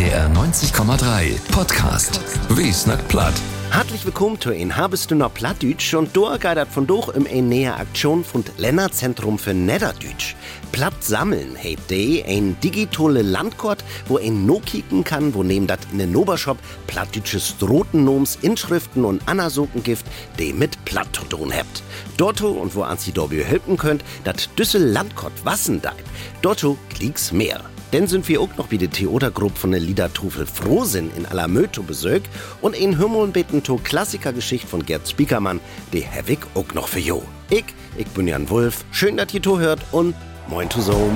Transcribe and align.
NDR 0.00 0.30
90,3 0.30 1.52
Podcast. 1.52 2.22
Wie 2.56 2.72
snack 2.72 3.06
platt. 3.08 3.34
Herzlich 3.70 4.06
willkommen 4.06 4.40
zu 4.40 4.48
ein 4.48 4.74
Habest 4.74 5.10
du 5.10 5.14
noch 5.14 5.34
Plattdütsch 5.34 5.92
und 5.92 6.16
durchgeidert 6.16 6.68
von 6.70 6.86
durch 6.86 7.14
im 7.14 7.26
ein 7.26 7.50
näher 7.50 7.78
Aktion 7.78 8.24
von 8.24 8.42
Länderzentrum 8.56 9.38
für 9.38 9.52
Niederdütsch. 9.52 10.36
Platt 10.72 10.94
sammeln 11.04 11.54
hebt 11.54 11.90
de 11.90 12.24
ein 12.24 12.58
digitale 12.64 13.20
Landkort, 13.20 13.84
wo 14.06 14.16
ein 14.16 14.46
no 14.46 14.60
kicken 14.60 15.04
kann, 15.04 15.34
wo 15.34 15.42
neben 15.42 15.66
dat 15.66 15.80
in 15.92 15.98
den 15.98 16.12
Nobershop 16.12 16.56
plattdütsches 16.86 17.58
Drotennoms, 17.58 18.38
Inschriften 18.40 19.04
und 19.04 19.28
Anasokengift, 19.28 20.06
de 20.38 20.54
mit 20.54 20.82
Platt 20.86 21.20
tun 21.28 21.50
hebt. 21.50 21.82
Dorto 22.16 22.48
und 22.48 22.74
wo 22.74 22.84
ans 22.84 23.04
die 23.04 23.44
helfen 23.44 23.76
könnt, 23.76 24.02
dat 24.24 24.48
Düssel 24.58 24.82
Landkort 24.82 25.44
wassen 25.44 25.82
deit. 25.82 25.92
Dorto 26.40 26.78
klicks 26.88 27.32
mehr. 27.32 27.60
Denn 27.92 28.06
sind 28.06 28.28
wir 28.28 28.40
auch 28.40 28.56
noch 28.56 28.70
wie 28.70 28.78
die 28.78 28.88
Theatergruppe 28.88 29.56
von 29.56 29.72
der 29.72 29.80
Liedertufel 29.80 30.46
Frohsinn 30.46 31.10
in 31.16 31.26
aller 31.26 31.48
Möto 31.48 31.82
besög 31.82 32.22
und 32.60 32.76
in 32.76 32.98
Hümmeln 32.98 33.32
beten 33.32 33.62
to 33.62 33.80
Klassikergeschichte 33.82 34.68
von 34.68 34.84
Gerd 34.84 35.08
Spiekermann, 35.08 35.60
die 35.92 36.00
Hevig 36.00 36.38
auch 36.54 36.72
noch 36.74 36.88
für 36.88 37.00
jo. 37.00 37.22
Ich, 37.50 37.64
ich 37.96 38.06
bin 38.08 38.28
Jan 38.28 38.48
Wulf, 38.48 38.84
schön, 38.92 39.16
dass 39.16 39.34
ihr 39.34 39.42
to 39.42 39.58
hört 39.58 39.80
und 39.90 40.14
moin 40.48 40.70
zu 40.70 40.80
so. 40.80 41.10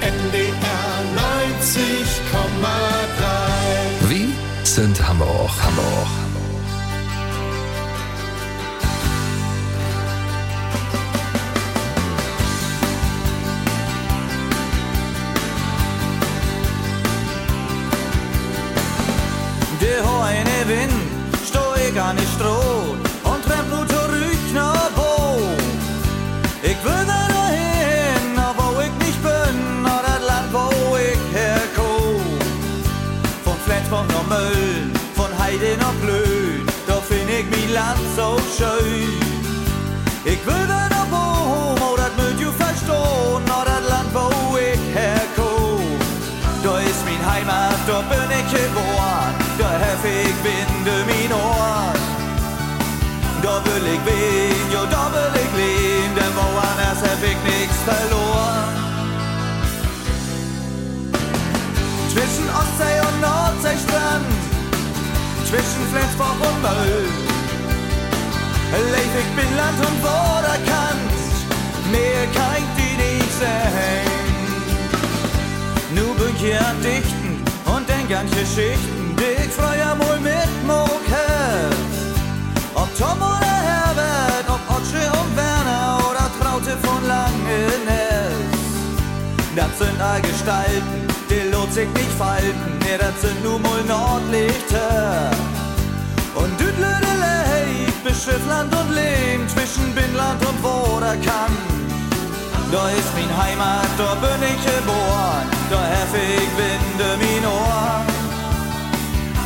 NDR 0.00 0.54
90,3 4.02 4.10
Wie 4.10 4.28
sind 4.64 5.06
Hamburg, 5.06 5.50
Hamburg. 5.62 6.08
Det 6.08 6.33
an 21.96 22.18
i 22.18 22.26
strå 22.26 22.96
und 23.22 23.42
trämp 23.44 23.68
nu 23.70 23.84
zurück 23.86 24.44
nach 24.52 24.90
Bo. 24.96 25.38
Ich 26.62 26.78
will 26.84 27.04
da 27.06 27.28
dahin, 27.28 28.36
wo 28.56 28.80
ich 28.80 29.06
nicht 29.06 29.22
bin, 29.22 29.82
nach 29.82 30.02
das 30.02 30.26
Land, 30.26 30.52
wo 30.52 30.96
ich 30.96 31.18
herkomm. 31.32 32.22
Von 33.44 33.56
Flensburg 33.64 34.06
nach 34.08 34.26
Mölln, 34.28 34.92
von 35.14 35.30
Heide 35.38 35.76
nach 35.78 35.94
Blöd, 36.02 36.66
da 36.86 36.94
find 36.94 37.30
ich 37.30 37.46
mein 37.50 37.72
Land 37.74 38.00
so 38.16 38.38
schön. 38.56 39.23
Ich 53.76 53.82
wehen, 53.82 54.72
jo, 54.72 54.82
ich 54.84 55.52
leben, 55.58 56.14
denn 56.14 56.32
woanders 56.36 57.00
hab 57.02 57.20
ich 57.22 57.38
nix 57.42 57.74
verloren. 57.84 58.68
Zwischen 62.12 62.46
Ostsee 62.60 62.98
und 63.08 63.20
Nordseestrand, 63.20 64.26
zwischen 65.48 65.82
Flensburg 65.90 66.38
und 66.48 66.62
Mölln. 66.62 67.34
Leif 68.92 69.14
ich 69.22 69.30
bin 69.34 69.56
Land 69.56 69.78
und 69.78 69.96
Vorderkant, 70.06 71.14
mehr 71.90 72.26
kann 72.32 72.62
die 72.78 72.94
nicht 73.02 73.32
sein. 73.40 74.06
Nu 75.96 76.14
bin 76.14 76.34
ich 76.36 76.60
an 76.60 76.80
Dichten 76.80 77.42
und 77.74 77.88
denk 77.88 78.08
an 78.16 78.26
Geschichten, 78.30 79.03
All 90.14 90.20
Gestalten, 90.20 91.08
die 91.28 91.50
lohnt 91.50 91.74
nicht 91.74 92.14
falten, 92.16 92.78
nee, 92.84 92.96
das 92.96 93.20
sind 93.20 93.42
nur 93.42 93.58
mal 93.58 93.82
Nordlichter. 93.82 95.32
Und 96.36 96.52
Düdlödelei, 96.60 97.90
beschrift 98.04 98.46
Land 98.46 98.72
und 98.72 98.94
Lehm, 98.94 99.42
zwischen 99.48 99.92
Binnland 99.92 100.40
und 100.46 100.62
Woderkant. 100.62 101.58
Da 102.70 102.90
ist 102.90 103.10
mein 103.16 103.32
Heimat, 103.42 103.90
da 103.98 104.14
bin 104.22 104.40
ich 104.52 104.60
geboren, 104.62 105.46
da 105.68 105.80
hef 105.82 106.12
ich 106.14 106.50
Winde 106.58 107.10
mein 107.18 107.44
Ohr. 107.50 108.04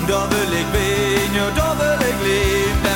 Da 0.07 0.21
will 0.31 0.53
ich 0.53 0.69
wehen, 0.77 1.33
ja, 1.35 1.49
da 1.57 1.69
will 1.81 2.03
ich 2.11 2.19
leben, 2.29 2.88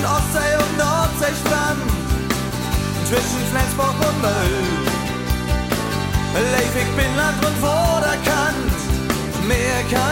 Zwischen 0.00 0.14
Ostsee 0.14 0.56
und 0.56 0.78
Nordseestrand, 0.78 1.90
zwischen 3.04 3.42
Flensburg 3.50 3.94
und 4.00 4.22
Mölln. 4.22 4.86
Leif 6.52 6.74
ich 6.74 6.96
bin 6.96 7.16
Land 7.16 7.44
und 7.44 7.56
Vorderkant, 7.58 8.72
mehr 9.46 9.82
kann 9.90 10.09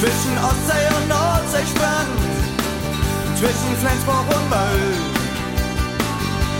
Zwischen 0.00 0.38
Ostsee 0.38 0.86
und 0.96 1.08
Nordseestrand, 1.08 2.18
zwischen 3.34 3.76
Flensburg 3.80 4.26
und 4.28 4.48
Mölln. 4.48 5.18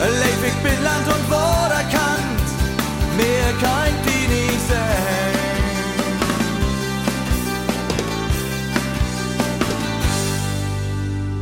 Leif 0.01 0.45
ich 0.45 0.55
bin 0.55 0.83
Land 0.83 1.07
und 1.07 1.25
Vorderkant, 1.29 2.47
mehr 3.17 3.53
kann 3.61 3.95
die 4.05 4.27
nicht 4.35 4.69
sein. 4.69 5.29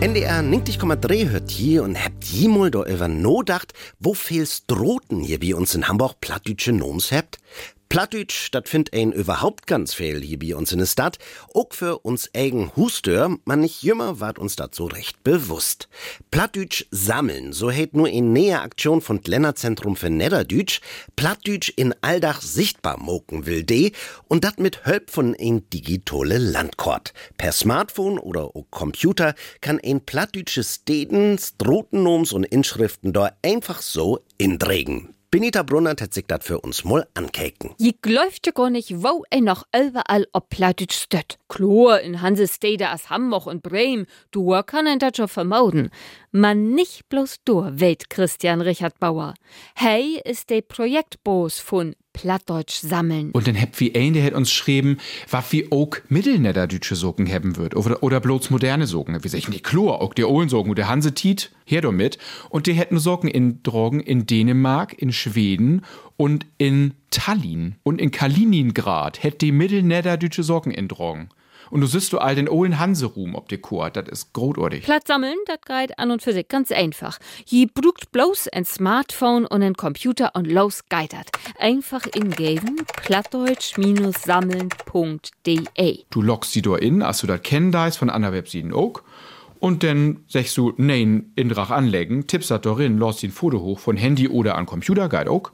NDR 0.01 0.41
90,3 0.41 1.31
hört 1.31 1.51
hier 1.51 1.83
und 1.83 2.05
habt 2.05 2.25
jemol 2.25 2.71
do 2.71 2.85
über 2.85 3.09
no 3.09 3.43
dacht, 3.43 3.73
wo 3.99 4.13
fehlst 4.13 4.65
Droten 4.71 5.21
hier 5.21 5.41
wie 5.41 5.55
uns 5.55 5.75
in 5.75 5.89
Hamburg 5.89 6.21
plattdütsche 6.21 6.73
Noms 6.73 7.11
habt? 7.11 7.39
Plattdütsch, 7.89 8.51
dat 8.51 8.69
find 8.69 8.93
ein 8.93 9.13
überhaupt 9.13 9.67
ganz 9.67 9.95
viel 9.95 10.21
hier 10.21 10.39
bei 10.39 10.57
uns 10.57 10.73
in 10.73 10.81
der 10.81 10.87
Stadt. 10.87 11.19
Auch 11.55 11.69
für 11.71 12.01
uns 12.01 12.29
eigen 12.35 12.75
Hustör, 12.75 13.37
man 13.45 13.61
nicht 13.61 13.83
jümmer 13.83 14.21
ward 14.21 14.39
uns 14.39 14.57
so 14.73 14.87
recht 14.87 15.23
bewusst. 15.23 15.89
Plattdütsch 16.31 16.87
sammeln, 16.91 17.53
so 17.53 17.71
hätt 17.71 17.95
nur 17.95 18.09
in 18.09 18.33
näher 18.33 18.63
Aktion 18.63 19.01
von 19.01 19.21
Länderzentrum 19.25 19.97
für 19.97 20.11
Niederdütsch, 20.11 20.81
Plattdütsch 21.15 21.73
in 21.77 21.95
alldach 22.03 22.43
sichtbar 22.43 22.99
moken 22.99 23.47
will 23.47 23.63
de 23.63 23.93
und 24.29 24.45
dat 24.45 24.59
mit 24.59 24.85
Hölp 24.85 25.11
von 25.11 25.37
ein 25.39 25.69
digitale 25.71 26.39
Landkort. 26.39 27.15
Per 27.39 27.53
Smartphone 27.53 28.19
oder 28.19 28.57
o 28.57 28.67
Computer 28.69 29.35
kann 29.61 29.81
ein 29.83 30.01
plattdütsches 30.01 30.75
Steden, 30.83 31.39
Strotennoms 31.39 32.33
und 32.33 32.45
Inschriften 32.45 33.13
da 33.13 33.31
einfach 33.43 33.81
so 33.81 34.21
indregen. 34.39 35.16
Benita 35.37 35.63
Brunnert 35.63 36.01
hat 36.01 36.15
sich 36.15 36.25
das 36.27 36.47
für 36.47 36.63
uns 36.63 36.83
mal 36.83 37.07
ankeken. 37.13 37.75
Je 37.77 37.93
gläuft 38.01 38.47
ja 38.47 38.53
gar 38.53 38.71
nicht, 38.71 39.03
wo 39.03 39.23
er 39.29 39.43
noch 39.43 39.65
überall 39.79 40.27
ob 40.33 40.49
Plattdeutsch 40.49 40.97
steht. 40.97 41.37
Klar, 41.47 42.01
in 42.01 42.23
Hansestede 42.23 42.89
as 42.89 43.11
Hamburg 43.11 43.47
und 43.47 43.63
Bremen, 43.63 44.07
du 44.31 44.59
kann 44.63 44.87
ein 44.87 44.99
das 44.99 45.15
schon 45.15 45.29
vermuten. 45.29 45.91
Man 46.39 46.75
nicht 46.75 47.09
bloß 47.09 47.37
dur, 47.47 47.81
weht 47.81 48.11
Christian 48.11 48.61
Richard 48.61 49.01
Bauer. 49.01 49.33
Hey 49.75 50.21
ist 50.23 50.51
der 50.51 50.61
Projektboss 50.61 51.61
von 51.61 51.97
Plattdeutsch 52.13 52.75
sammeln. 52.75 53.31
Und 53.31 53.49
dann 53.49 53.59
habt 53.59 53.81
wie 53.81 53.95
ein, 53.95 54.13
der 54.13 54.23
hat 54.23 54.35
uns 54.35 54.51
geschrieben, 54.51 54.99
was 55.31 55.51
wie 55.53 55.73
auch 55.73 55.97
mittelniederdeutsche 56.11 56.95
Socken 56.95 57.27
haben 57.27 57.57
wird. 57.57 57.75
Oder, 57.75 58.03
oder 58.03 58.21
bloß 58.21 58.51
moderne 58.51 58.87
Socken. 58.87 59.25
Wie 59.25 59.29
sagen, 59.29 59.51
die 59.51 59.63
Chlor, 59.63 60.03
auch 60.03 60.13
die 60.13 60.25
Ohlensocken 60.25 60.69
und 60.69 60.77
der 60.77 60.91
Hanse 60.91 61.15
Tiet, 61.15 61.53
her 61.65 61.81
damit. 61.81 62.19
Und 62.51 62.67
die 62.67 62.75
hätten 62.75 62.99
Socken 62.99 63.31
in 63.31 63.63
Drogen 63.63 64.01
in 64.01 64.27
Dänemark, 64.27 64.93
in 64.93 65.15
Schweden 65.15 65.87
und 66.19 66.45
in 66.59 66.93
Tallinn 67.11 67.77
und 67.83 67.99
in 67.99 68.11
Kaliningrad 68.11 69.23
hätt 69.23 69.41
die 69.41 69.53
mittelniederdeutsche 69.53 70.43
Socken 70.43 70.71
in 70.71 70.89
Drogen. 70.89 71.31
Und 71.71 71.81
du 71.81 71.87
siehst 71.87 72.13
du 72.13 72.19
all 72.19 72.35
den 72.35 72.49
Owen 72.49 72.79
Hanseruhm 72.79 73.35
ob 73.35 73.49
die 73.49 73.57
Kur, 73.59 73.91
das 73.91 74.09
ist 74.09 74.33
großartig. 74.33 74.85
Platz 74.85 75.09
sammeln, 75.09 75.37
das 75.47 75.59
geht 75.67 75.99
an 75.99 76.11
und 76.11 76.23
für 76.23 76.33
sich 76.33 76.49
ganz 76.49 76.73
einfach. 76.73 77.19
Je 77.45 77.67
brucht 77.67 78.11
bloß 78.13 78.49
ein 78.49 78.65
Smartphone 78.65 79.45
und 79.47 79.63
ein 79.63 79.75
Computer 79.75 80.31
und 80.35 80.47
los 80.47 80.85
geitert. 80.89 81.29
Einfach 81.59 82.07
ingeben 82.15 82.77
plattdeutsch-sammeln.de. 83.03 85.99
Du 86.11 86.23
loggst 86.23 86.53
sie 86.53 86.63
da 86.63 86.77
in, 86.77 87.03
als 87.03 87.19
du 87.19 87.27
das 87.27 87.43
kennst 87.43 87.99
von 87.99 88.09
anderen 88.11 88.35
Webseiten 88.35 88.73
auch. 88.73 89.03
Und 89.59 89.83
dann 89.83 90.25
sagst 90.29 90.57
du, 90.57 90.73
nein, 90.77 91.33
in 91.35 91.49
Drach 91.49 91.71
anlegen, 91.71 92.27
tippst 92.27 92.51
das 92.51 92.61
darin, 92.61 92.99
lässt 92.99 93.25
ein 93.25 93.31
Foto 93.31 93.61
hoch 93.61 93.79
von 93.79 93.97
Handy 93.97 94.29
oder 94.29 94.57
an 94.57 94.67
Computer, 94.67 95.09
geht 95.09 95.29
auch 95.29 95.51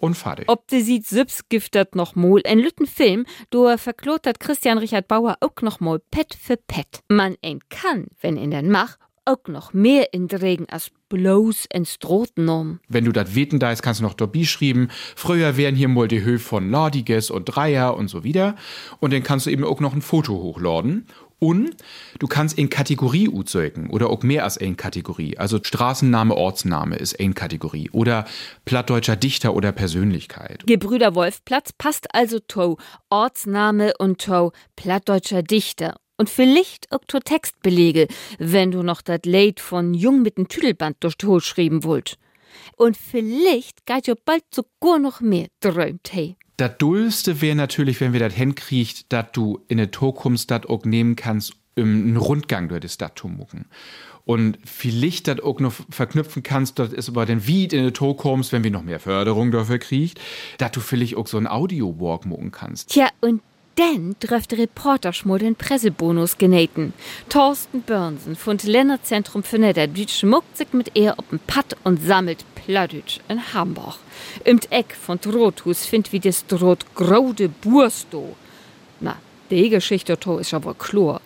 und 0.00 0.14
fertig. 0.14 0.48
Ob 0.48 0.66
de 0.68 0.80
sieht 0.80 1.06
Süps 1.06 1.48
giftet 1.48 1.94
noch 1.94 2.14
mal 2.16 2.40
ein 2.44 2.58
lütten 2.58 2.86
Film, 2.86 3.26
do 3.50 3.76
verklotert 3.76 4.40
Christian 4.40 4.78
Richard 4.78 5.08
Bauer 5.08 5.36
auch 5.40 5.62
noch 5.62 5.80
mal 5.80 6.00
Pet 6.10 6.34
für 6.34 6.56
Pet. 6.56 7.00
Man 7.08 7.36
ein 7.42 7.60
kann, 7.68 8.08
wenn 8.20 8.36
in 8.36 8.50
den 8.50 8.70
Mach, 8.70 8.96
auch 9.24 9.46
noch 9.46 9.72
mehr 9.72 10.12
in 10.12 10.26
Regen 10.26 10.66
als 10.68 10.90
bloß 11.08 11.66
ins 11.72 11.98
Droten 11.98 12.48
um. 12.48 12.80
Wenn 12.88 13.04
du 13.04 13.12
das 13.12 13.34
weten 13.34 13.58
da 13.58 13.70
ist, 13.70 13.82
kannst 13.82 14.00
du 14.00 14.04
noch 14.04 14.14
dabei 14.14 14.44
schreiben. 14.44 14.88
Früher 15.16 15.56
wären 15.56 15.74
hier 15.74 15.88
mal 15.88 16.08
die 16.08 16.22
Höhe 16.22 16.38
von 16.38 16.70
Ladiges 16.70 17.30
und 17.30 17.44
Dreier 17.44 17.96
und 17.96 18.08
so 18.08 18.24
wieder. 18.24 18.56
Und 18.98 19.12
dann 19.12 19.22
kannst 19.22 19.46
du 19.46 19.50
eben 19.50 19.64
auch 19.64 19.80
noch 19.80 19.92
ein 19.92 20.02
Foto 20.02 20.34
hochladen. 20.34 21.06
Und 21.40 21.74
du 22.18 22.26
kannst 22.26 22.58
in 22.58 22.68
Kategorie 22.68 23.28
uzeugen 23.28 23.88
oder 23.88 24.10
auch 24.10 24.22
mehr 24.22 24.44
als 24.44 24.58
in 24.58 24.76
Kategorie. 24.76 25.38
Also 25.38 25.58
Straßenname, 25.60 26.36
Ortsname 26.36 26.96
ist 26.96 27.14
in 27.14 27.34
Kategorie 27.34 27.88
oder 27.90 28.26
plattdeutscher 28.66 29.16
Dichter 29.16 29.54
oder 29.54 29.72
Persönlichkeit. 29.72 30.62
Gebrüder 30.66 31.14
Wolfplatz 31.14 31.72
passt 31.72 32.14
also 32.14 32.38
to 32.40 32.76
Ortsname 33.08 33.94
und 33.98 34.20
to 34.20 34.52
plattdeutscher 34.76 35.42
Dichter. 35.42 35.96
Und 36.18 36.28
vielleicht 36.28 36.92
auch 36.92 37.00
to 37.08 37.18
Textbelege, 37.18 38.06
wenn 38.38 38.70
du 38.70 38.82
noch 38.82 39.00
dat 39.00 39.24
Lied 39.24 39.58
von 39.58 39.94
Jung 39.94 40.20
mit 40.20 40.36
dem 40.36 40.48
Tüdelband 40.48 40.98
durch 41.00 41.16
Tod 41.16 41.42
schreiben 41.42 41.82
wollt. 41.82 42.18
Und 42.76 42.98
vielleicht 42.98 43.86
geht 43.86 44.06
ja 44.06 44.14
bald 44.26 44.44
sogar 44.54 44.98
noch 44.98 45.22
mehr 45.22 45.46
träumt 45.60 46.12
hey. 46.12 46.36
Das 46.60 46.76
Dullste 46.76 47.40
wäre 47.40 47.56
natürlich, 47.56 48.02
wenn 48.02 48.12
wir 48.12 48.20
das 48.20 48.34
hinkriegt, 48.34 49.10
dass 49.14 49.32
du 49.32 49.60
in 49.68 49.78
der 49.78 49.90
Zukunft 49.90 50.50
das 50.50 50.66
auch 50.66 50.84
nehmen 50.84 51.16
kannst, 51.16 51.54
einen 51.74 52.18
Rundgang 52.18 52.68
durch 52.68 52.82
das 52.82 52.92
Stadt 52.92 53.24
mucken. 53.24 53.64
Und 54.26 54.58
vielleicht 54.66 55.26
das 55.26 55.40
auch 55.40 55.58
noch 55.58 55.72
verknüpfen 55.88 56.42
kannst, 56.42 56.78
das 56.78 56.92
ist 56.92 57.08
aber 57.08 57.24
dann 57.24 57.46
wie 57.46 57.64
in 57.64 57.84
der 57.84 57.94
Zukunft, 57.94 58.52
wenn 58.52 58.62
wir 58.62 58.70
noch 58.70 58.82
mehr 58.82 59.00
Förderung 59.00 59.52
dafür 59.52 59.78
kriegt, 59.78 60.20
dass 60.58 60.72
du 60.72 60.80
vielleicht 60.80 61.16
auch 61.16 61.26
so 61.26 61.38
einen 61.38 61.46
Audio-Walk 61.46 62.26
mucken 62.26 62.50
kannst. 62.50 62.90
Tja, 62.90 63.08
und 63.22 63.40
dann 63.80 64.14
trifft 64.20 64.50
der 64.50 64.58
Reporter 64.58 65.12
schmol 65.12 65.38
den 65.38 65.56
Pressebonus 65.56 66.36
genähten. 66.36 66.92
Thorsten 67.30 67.80
Börnsen 67.80 68.36
von 68.36 68.58
Länderzentrum 68.62 69.42
für 69.42 69.58
Niederdütsch 69.58 70.18
schmuckt 70.20 70.54
sich 70.56 70.72
mit 70.72 70.90
ihr 70.94 71.14
op 71.16 71.30
dem 71.30 71.38
Pad 71.38 71.76
und 71.84 72.02
sammelt 72.02 72.44
Plattdütsch 72.54 73.20
in 73.28 73.54
Hamburg. 73.54 73.96
Im 74.44 74.60
Eck 74.68 74.94
von 74.94 75.18
Drothus 75.18 75.86
find 75.86 76.12
wie 76.12 76.20
des 76.20 76.46
Droht 76.46 76.84
graude 76.94 77.48
Bursto. 77.48 78.36
Na, 79.00 79.16
die 79.50 79.70
Geschichte 79.70 80.20
to 80.20 80.38
ist 80.38 80.52
aber 80.52 80.74
klar. 80.74 81.22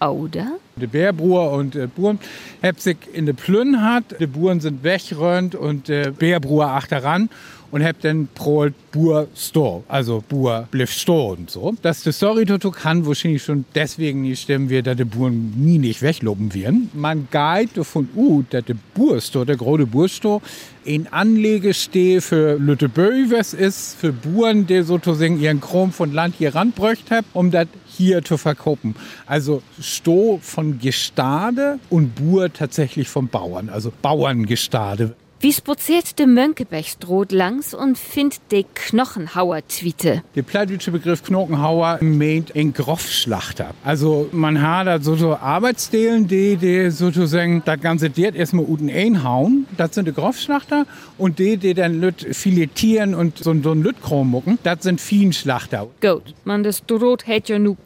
Oder? 0.00 0.58
De 0.76 0.86
Bärbruer 0.86 1.52
und 1.52 1.76
äh, 1.76 1.86
Buren 1.86 2.18
hab 2.62 2.80
sich 2.80 2.96
in 3.12 3.26
de 3.26 3.34
Plünn 3.34 3.82
hat, 3.82 4.18
de 4.18 4.26
Buren 4.26 4.60
sind 4.60 4.82
weggeräumt 4.82 5.54
und 5.54 5.88
de 5.88 6.10
Bärbruer 6.10 6.68
achteran 6.68 7.28
und 7.70 7.84
hab 7.84 8.00
dann 8.00 8.28
prolt 8.34 8.74
Bur 8.90 9.28
Store, 9.36 9.82
also 9.88 10.22
Bur 10.28 10.66
bliff 10.70 10.90
Store 10.90 11.36
und 11.36 11.50
so. 11.50 11.74
Dass 11.82 12.02
die 12.02 12.12
Story 12.12 12.44
Toto 12.44 12.70
kann 12.70 13.06
wahrscheinlich 13.06 13.42
schon 13.42 13.64
deswegen 13.74 14.22
nicht 14.22 14.42
stimmen 14.42 14.68
wir, 14.68 14.82
dass 14.82 14.96
die 14.96 15.04
Buren 15.04 15.52
nie 15.56 15.78
nicht 15.78 16.02
wegloben 16.02 16.52
werden. 16.54 16.90
Man 16.92 17.28
geht 17.30 17.76
davon 17.76 18.08
aus, 18.16 18.44
dass 18.50 18.64
der 18.64 18.76
Bur 18.94 19.20
Store, 19.20 19.46
der 19.46 19.56
große 19.56 19.86
Bur 19.86 20.08
Store, 20.08 20.40
in 20.84 21.06
Anlegesteh 21.08 22.20
für 22.20 22.58
Lütteböi, 22.58 23.26
was 23.30 23.54
ist, 23.54 23.96
für 23.96 24.12
Buren, 24.12 24.66
die 24.66 24.82
sozusagen 24.82 25.38
ihren 25.38 25.60
Chrom 25.60 25.92
von 25.92 26.12
Land 26.12 26.36
hier 26.38 26.54
ranbröcht 26.54 27.10
haben, 27.10 27.26
um 27.34 27.50
das 27.50 27.68
hier 27.86 28.24
zu 28.24 28.38
verkaufen. 28.38 28.94
Also 29.26 29.62
Sto 29.80 30.38
von 30.42 30.78
Gestade 30.78 31.78
und 31.90 32.14
Bur 32.14 32.52
tatsächlich 32.52 33.08
vom 33.08 33.28
Bauern, 33.28 33.68
also 33.68 33.92
Bauerngestade. 34.02 35.14
Wie 35.42 35.54
spaziert 35.54 36.18
de 36.18 36.26
Mönkebechstroth 36.26 37.32
langs 37.32 37.72
und 37.72 37.96
findet 37.96 38.40
de 38.52 38.66
Knochenhauer-Tweete? 38.74 40.22
Der 40.34 40.42
plattdeutsche 40.42 40.90
Begriff 40.90 41.24
Knochenhauer 41.24 41.98
meint 42.02 42.54
ein 42.54 42.74
Groffschlachter. 42.74 43.70
Also 43.82 44.28
man 44.32 44.60
hat 44.60 44.86
da 44.86 45.00
so, 45.00 45.16
so 45.16 45.34
Arbeitsdelen, 45.34 46.28
die, 46.28 46.58
die 46.58 46.90
sozusagen 46.90 47.62
das 47.64 47.80
ganze 47.80 48.10
Dirt 48.10 48.34
erstmal 48.34 48.66
unten 48.66 48.90
einhauen. 48.90 49.66
Das 49.78 49.94
sind 49.94 50.08
die 50.08 50.12
Groffschlachter. 50.12 50.84
Und 51.16 51.38
die, 51.38 51.56
die 51.56 51.72
dann 51.72 51.98
Lüt 52.02 52.20
filetieren 52.36 53.14
und 53.14 53.38
so, 53.38 53.54
so 53.62 53.72
ein 53.72 53.82
Lütkrom 53.82 54.28
mucken, 54.28 54.58
das 54.62 54.82
sind 54.82 55.00
Viehschlachter. 55.00 55.86
Gut, 56.02 56.34
man 56.44 56.64
das 56.64 56.84
Droht 56.84 57.26
hätt 57.26 57.48
ja 57.48 57.58
nu 57.58 57.78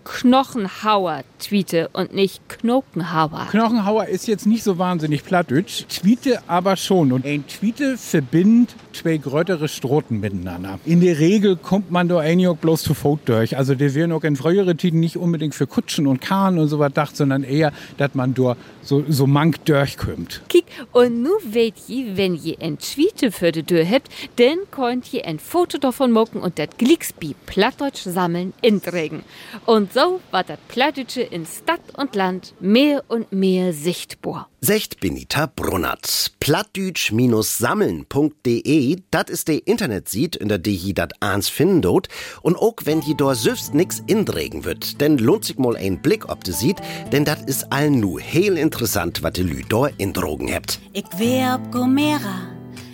Knochenhauer-Tweete 1.45 1.89
und 1.93 2.15
nicht 2.15 2.49
Knokenhauer. 2.49 3.49
Knochenhauer 3.51 4.07
ist 4.07 4.27
jetzt 4.27 4.47
nicht 4.47 4.63
so 4.63 4.79
wahnsinnig 4.79 5.25
plattdeutsch, 5.25 5.85
Tweete 5.89 6.43
aber 6.47 6.77
schon. 6.77 7.13
Und 7.13 7.27
ein 7.27 7.47
Tweete 7.47 7.99
verbindet 7.99 8.75
zwei 8.95 9.17
größere 9.17 9.69
Stroten 9.69 10.21
miteinander. 10.21 10.79
In 10.85 11.01
der 11.01 11.19
Regel 11.19 11.57
kommt 11.57 11.91
man 11.91 12.09
da 12.09 12.19
eigentlich 12.19 12.57
bloß 12.59 12.83
zu 12.83 12.95
Fuß 12.95 13.21
durch. 13.25 13.57
Also 13.57 13.75
der 13.75 13.95
wären 13.95 14.13
auch 14.13 14.25
in 14.25 14.37
früheren 14.37 14.77
Tiden 14.77 15.01
nicht 15.01 15.17
unbedingt 15.17 15.55
für 15.55 15.67
Kutschen 15.67 16.07
und 16.07 16.21
Kahn 16.21 16.59
und 16.59 16.69
so 16.69 16.79
was 16.79 16.93
dacht, 16.93 17.17
sondern 17.17 17.45
eher, 17.45 17.73
dass 17.97 18.15
man 18.15 18.35
da 18.35 18.57
so, 18.83 19.05
so 19.09 19.27
mank 19.27 19.65
durchkommt. 19.65 20.43
Kick, 20.49 20.67
und 20.93 21.23
nu 21.23 21.31
weht 21.45 21.75
je, 21.87 22.17
wenn 22.17 22.35
je 22.35 22.57
ein 22.61 22.79
Tweete 22.79 23.33
für 23.33 23.53
de 23.53 23.63
Tür 23.63 23.85
habt, 23.89 24.09
dann 24.37 24.59
könnt 24.71 25.07
je 25.07 25.23
ein 25.23 25.39
Foto 25.39 25.79
davon 25.79 26.13
machen 26.13 26.41
und 26.41 26.59
dat 26.59 26.79
Glicksbi 26.79 27.35
Plattdeutsch 27.47 28.03
sammeln 28.03 28.53
inträgen. 28.61 29.23
Und 29.67 29.93
so 29.93 30.21
war 30.31 30.45
dat 30.45 30.59
Plattdeutsche 30.69 31.23
in 31.23 31.47
Stadt 31.47 31.81
und 31.97 32.15
Land 32.15 32.55
mehr 32.61 33.03
und 33.09 33.33
mehr 33.33 33.73
sichtbar. 33.73 34.49
Secht 34.67 35.01
Benita 35.01 35.45
Brunnert. 35.45 36.33
Plattdütsch-sammeln.de, 36.41 38.97
dat 39.11 39.29
ist 39.29 39.49
de 39.49 39.59
Internetseite, 39.59 40.39
in 40.39 40.49
der 40.49 40.57
die 40.57 40.75
hi 40.75 40.95
dat 40.95 41.13
ans 41.21 41.51
finden 41.51 41.83
dort. 41.83 42.09
Und 42.41 42.57
auch 42.57 42.77
wenn 42.85 43.03
die 43.03 43.15
dort 43.15 43.37
süfst 43.37 43.75
nix 43.75 44.03
indregen 44.07 44.65
wird, 44.65 45.03
denn 45.03 45.19
lohnt 45.19 45.45
sich 45.45 45.59
mal 45.59 45.77
ein 45.77 46.01
Blick 46.01 46.31
ob 46.31 46.45
de 46.45 46.55
sieht, 46.55 46.79
denn 47.13 47.27
dat 47.27 47.47
ist 47.47 47.71
allen 47.71 48.01
nu 48.01 48.19
heel 48.19 48.57
interessant, 48.57 49.23
wat 49.23 49.37
de 49.37 49.45
Lü 49.45 49.61
dort 49.69 49.93
indrogen 49.99 50.49
hebt. 50.49 50.81
Ich 50.95 51.05
wär 51.19 51.57
ob 51.57 51.71
Gomera, 51.71 52.49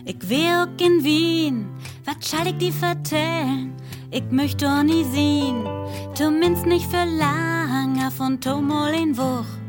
ich 0.04 0.28
wär 0.28 0.64
auch 0.64 0.84
in 0.84 1.04
Wien. 1.04 1.68
Was 2.04 2.16
schall 2.28 2.48
ich 2.48 2.58
die 2.58 2.72
vertellen? 2.72 3.74
Ich 4.10 4.28
möchte 4.32 4.66
auch 4.66 4.82
nie 4.82 5.04
sehen. 5.12 5.68
Zumindest 6.16 6.66
nicht 6.66 6.90
für 6.90 7.04
lange 7.04 8.10
von 8.10 8.40
Tomol 8.40 8.88
in 8.88 9.16
Woch. 9.16 9.59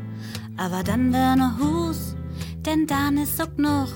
Aber 0.62 0.84
dann 0.84 1.12
wär 1.12 1.34
noch 1.34 1.58
Hus, 1.58 2.14
denn 2.64 2.86
dann 2.86 3.18
ist 3.18 3.42
auch 3.42 3.56
noch. 3.56 3.88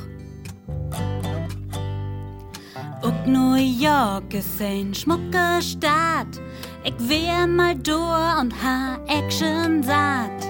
Auch 3.02 3.24
New 3.24 3.54
York 3.54 4.34
ist 4.34 4.60
ein 4.60 4.92
schmucke 4.92 5.62
Stadt. 5.62 6.40
Ich 6.82 7.08
wär 7.08 7.46
mal 7.46 7.76
durch 7.76 8.40
und 8.40 8.52
ha 8.64 8.98
Action 9.06 9.80
satt. 9.84 10.42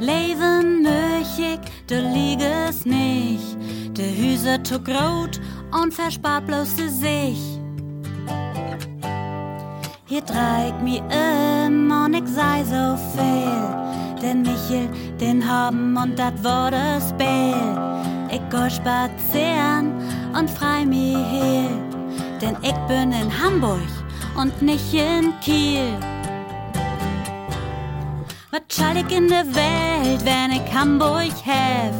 Leben 0.00 0.80
möch 0.82 1.38
ich, 1.38 1.60
de 1.90 2.00
lieg 2.10 2.40
es 2.40 2.86
nicht. 2.86 3.58
De 3.94 4.16
Hüse 4.16 4.62
zu 4.62 4.76
rot 4.76 5.42
und 5.78 5.92
verspart 5.92 6.46
bloß 6.46 6.76
de 6.76 6.88
sich. 6.88 7.60
Hier 10.06 10.22
dreig 10.22 10.82
mi 10.82 11.02
im 11.10 11.90
und 11.90 12.14
ich 12.14 12.28
sei 12.28 12.64
so 12.64 12.96
viel. 13.12 13.89
Den 14.30 14.42
Michel, 14.42 14.88
den 15.20 15.42
haben 15.42 15.96
und 15.96 16.16
dat 16.16 16.34
wurde 16.44 17.00
Spiel. 17.08 17.52
Ich 18.30 18.40
go 18.48 18.70
spazieren 18.70 19.90
und 20.38 20.48
frei 20.48 20.86
mi 20.86 21.16
heel. 21.32 21.68
Denn 22.40 22.56
ich 22.62 22.76
bin 22.86 23.10
in 23.10 23.28
Hamburg 23.42 23.90
und 24.36 24.62
nicht 24.62 24.94
in 24.94 25.32
Kiel. 25.40 25.98
Was 28.52 28.60
schall 28.70 28.98
ich 28.98 29.10
in 29.10 29.26
der 29.26 29.46
Welt, 29.46 30.24
wenn 30.24 30.52
ich 30.52 30.72
Hamburg 30.72 31.34
hef? 31.42 31.96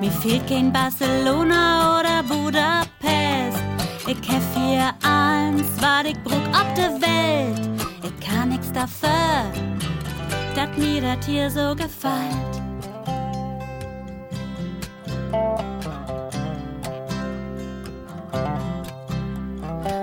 Mir 0.00 0.10
fehlt 0.10 0.46
kein 0.46 0.70
Barcelona 0.70 1.98
oder 1.98 2.22
Budapest. 2.24 3.62
Ich 4.06 4.30
hef 4.30 4.44
hier 4.54 4.92
eins, 5.02 5.66
was 5.80 6.04
ich 6.04 6.22
brug 6.24 6.44
auf 6.52 6.74
der 6.76 6.92
Welt. 7.00 7.70
Ich 8.02 8.26
kann 8.26 8.50
nix 8.50 8.70
dafür, 8.70 9.69
dass 10.54 10.76
mir 10.76 11.00
das 11.00 11.26
hier 11.26 11.50
so 11.50 11.74
gefällt. 11.74 12.54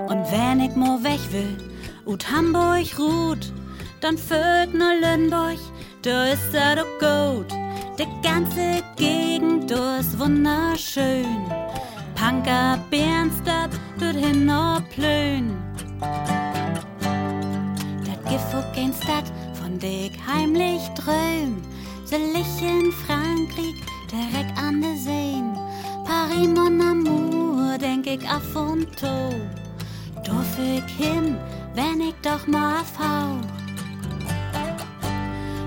Und 0.08 0.32
wenn 0.32 0.60
ich 0.62 0.76
mo 0.76 1.04
weg 1.04 1.20
will, 1.32 1.58
ut 2.06 2.32
Hamburg 2.32 2.88
ruht, 2.98 3.52
dann 4.02 4.18
füllt 4.18 4.74
ne 4.74 5.00
Lüneburg, 5.02 5.60
da 6.02 6.26
ist 6.26 6.54
er 6.54 6.78
doch 6.78 7.00
gut. 7.00 7.52
Die 8.00 8.08
ganze 8.22 8.84
Gegend, 8.96 9.72
da 9.72 9.98
ist 9.98 10.18
wunderschön. 10.20 11.26
Panker, 12.16 12.80
Bärenstab, 12.90 13.72
dorthin 14.00 14.46
noch 14.46 14.82
plön. 14.90 15.58
Dat 18.06 18.24
gibt 18.30 18.56
auch 18.56 18.74
kein 18.74 18.94
Stadt, 18.94 19.32
von 19.68 19.80
ich 19.82 20.12
heimlich 20.26 20.82
dröm. 20.96 21.62
Soll 22.06 22.20
ich 22.34 22.62
in 22.62 22.92
Frankreich 22.92 23.76
direkt 24.12 24.58
an 24.58 24.82
der 24.82 24.96
Seen. 24.96 25.58
Paris, 26.06 26.48
mon 26.48 26.82
amour, 26.82 27.78
denk 27.78 28.08
ich 28.08 28.28
af 28.30 28.56
und 28.56 28.88
to. 28.98 29.30
Dorf 30.24 30.58
ich 30.58 31.06
hin, 31.06 31.36
wenn 31.74 32.02
ich 32.02 32.16
doch 32.22 32.48
mal 32.48 32.84
fau. 32.98 33.36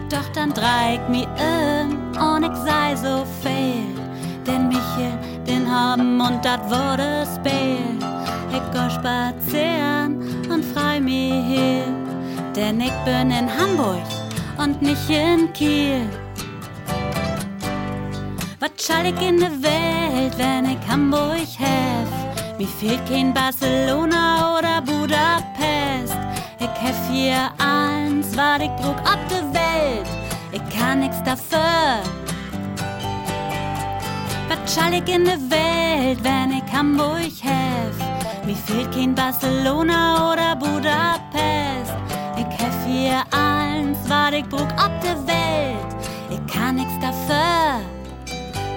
Doch 0.09 0.28
dann 0.33 0.52
dreig 0.52 1.09
mi 1.09 1.26
um 1.26 1.90
und 2.19 2.45
ich 2.45 2.57
sei 2.64 2.97
so 2.97 3.25
fehl. 3.42 3.85
Den 4.47 4.69
Michel, 4.69 5.12
den 5.47 5.71
haben 5.71 6.21
und 6.21 6.45
dat 6.45 6.62
wurde 6.71 7.26
Spiel. 7.35 7.99
Ich 8.50 8.73
go 8.73 8.88
spazieren 8.88 10.16
und 10.50 10.64
freu 10.64 11.00
mi 11.00 11.45
hier. 11.47 12.00
Denn 12.57 12.80
ich 12.80 12.92
bin 13.04 13.30
in 13.30 13.49
Hamburg 13.49 14.02
und 14.59 14.83
nicht 14.83 15.09
in 15.09 15.52
Kiel. 15.52 16.09
Was 18.59 18.71
schall 18.85 19.07
ich 19.07 19.21
in 19.23 19.38
der 19.38 19.52
Welt, 19.62 20.37
wenn 20.37 20.64
ich 20.64 20.78
Hamburg 20.88 21.47
hef? 21.59 22.09
Mir 22.59 22.66
fehlt 22.66 23.07
kein 23.09 23.33
Barcelona 23.33 24.59
oder 24.59 24.83
Budapest. 24.83 26.16
Ich 26.59 26.83
hef 26.83 26.97
hier 27.11 27.50
eins, 27.59 28.37
was 28.37 28.61
ich 28.61 28.71
brug 28.83 28.99
ab 28.99 29.21
der 29.30 29.45
Welt. 29.54 30.09
Ich 30.52 30.76
kann 30.76 31.00
nix 31.00 31.23
dafür. 31.23 32.02
Was 34.49 34.75
schall 34.75 34.95
ich 34.95 35.09
in 35.09 35.25
der 35.25 35.40
Welt, 35.50 36.19
wenn 36.23 36.50
ich 36.50 36.73
Hamburg 36.73 37.33
hef? 37.42 37.97
Mir 38.45 38.57
fehlt 38.57 38.92
kein 38.92 39.14
Barcelona 39.14 40.29
oder 40.29 40.29
ich 44.40 44.49
brug 44.49 44.68
ab 44.76 44.92
der 45.02 45.16
Welt. 45.26 45.97
Ich 46.30 46.52
kann 46.52 46.76
nix 46.76 46.90
dafür, 47.00 47.80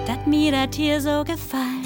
dass 0.06 0.26
mir 0.26 0.52
das 0.52 0.76
hier 0.76 1.00
so 1.00 1.24
gefällt. 1.24 1.84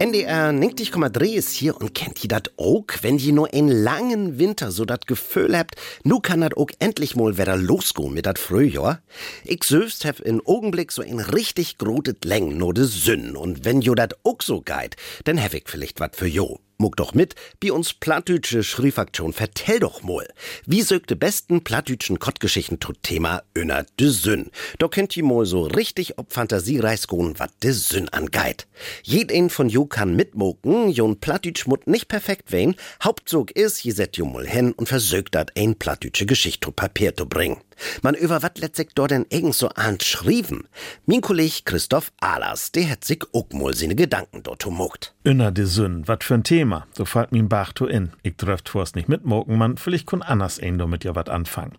NDR 0.00 0.50
90,3 0.50 1.34
ist 1.34 1.52
hier 1.52 1.76
und 1.76 1.92
kennt 1.92 2.22
ihr 2.22 2.28
dat 2.28 2.52
auch, 2.56 2.84
wenn 3.02 3.18
ihr 3.18 3.32
nur 3.32 3.52
einen 3.52 3.68
langen 3.68 4.38
Winter 4.38 4.70
so 4.70 4.84
dat 4.84 5.08
Gefühl 5.08 5.58
habt, 5.58 5.74
nu 6.04 6.20
kann 6.20 6.42
dat 6.42 6.56
auch 6.56 6.70
endlich 6.78 7.16
mal 7.16 7.36
wieder 7.36 7.56
losgehen 7.56 8.14
mit 8.14 8.26
dat 8.26 8.38
Frühjahr. 8.38 9.00
Ich 9.44 9.64
selbst 9.64 10.04
hab 10.04 10.20
in 10.20 10.40
Augenblick 10.46 10.92
so 10.92 11.02
ein 11.02 11.18
richtig 11.18 11.78
grotet 11.78 12.24
Längen 12.24 12.58
no 12.58 12.72
de 12.72 12.84
Sünn 12.84 13.34
und 13.34 13.64
wenn 13.64 13.80
jo 13.80 13.94
dat 13.96 14.14
auch 14.22 14.40
so 14.40 14.60
geht, 14.60 14.94
dann 15.24 15.42
hab 15.42 15.52
ich 15.52 15.64
vielleicht 15.66 15.98
wat 15.98 16.14
für 16.14 16.28
jo. 16.28 16.60
Muck 16.80 16.96
doch 16.96 17.12
mit, 17.12 17.34
bi 17.58 17.72
uns 17.72 17.92
plattdütsche 17.92 18.62
Schriefaktion 18.62 19.32
vertell 19.32 19.80
doch 19.80 20.04
mal. 20.04 20.28
Wie 20.64 20.82
sögt 20.82 21.10
de 21.10 21.16
besten 21.16 21.64
plattdütschen 21.64 22.20
Kottgeschichten 22.20 22.78
tut 22.78 23.02
Thema 23.02 23.42
öner 23.56 23.84
de 23.98 24.06
Sünn. 24.10 24.52
Da 24.78 24.86
könnt 24.86 25.16
ihr 25.16 25.24
mal 25.24 25.44
so 25.44 25.64
richtig 25.64 26.18
ob 26.18 26.32
Fantasiereis 26.32 27.08
gehen, 27.08 27.36
wat 27.40 27.50
de 27.64 27.72
Sünn 27.72 28.08
angeit. 28.10 28.68
Jeden 29.02 29.50
von 29.50 29.68
jo 29.68 29.86
kann 29.86 30.14
mitmoken, 30.14 30.90
jon 30.90 31.18
plattdütsch 31.18 31.66
mut 31.66 31.88
nicht 31.88 32.06
perfekt 32.06 32.52
wein. 32.52 32.76
Hauptzug 33.02 33.50
is, 33.56 33.82
je 33.82 33.90
set 33.90 34.16
jo 34.16 34.26
mal 34.26 34.46
hin 34.46 34.70
und 34.70 34.88
versögt 34.88 35.34
dat 35.34 35.56
ein 35.56 35.74
plattdütsche 35.74 36.26
Geschicht 36.26 36.64
zu 36.64 36.70
Papier 36.70 37.12
zu 37.16 37.26
bringen. 37.26 37.56
Man 38.02 38.14
über 38.14 38.42
wat 38.42 38.58
letztlich 38.58 38.88
dort 38.94 39.10
denn 39.10 39.26
irgend 39.30 39.54
so 39.54 39.68
an 39.70 40.00
schrieben. 40.00 40.68
Min 41.06 41.20
Kolleg 41.20 41.64
Christoph 41.64 42.12
Ahlers, 42.20 42.72
der 42.72 42.90
hat 42.90 43.04
sich 43.04 43.22
auch 43.32 43.46
mal 43.52 43.74
seine 43.74 43.94
Gedanken 43.94 44.42
dort 44.42 44.66
mogt. 44.66 45.14
Inner 45.24 45.52
de 45.52 45.64
Sünn, 45.64 46.06
wat 46.08 46.24
für'n 46.24 46.42
Thema. 46.42 46.86
So 46.92 47.04
fällt 47.04 47.32
mir 47.32 47.42
Bach 47.42 47.72
to 47.72 47.86
in. 47.86 48.10
Ich 48.22 48.36
trefft 48.36 48.68
vor's 48.68 48.94
nicht 48.94 49.08
mitmoken, 49.08 49.58
man, 49.58 49.76
vielleicht 49.76 50.06
kun 50.06 50.22
anders 50.22 50.58
ein 50.58 50.78
damit 50.78 51.04
ja 51.04 51.14
wat 51.14 51.28
anfangen. 51.28 51.76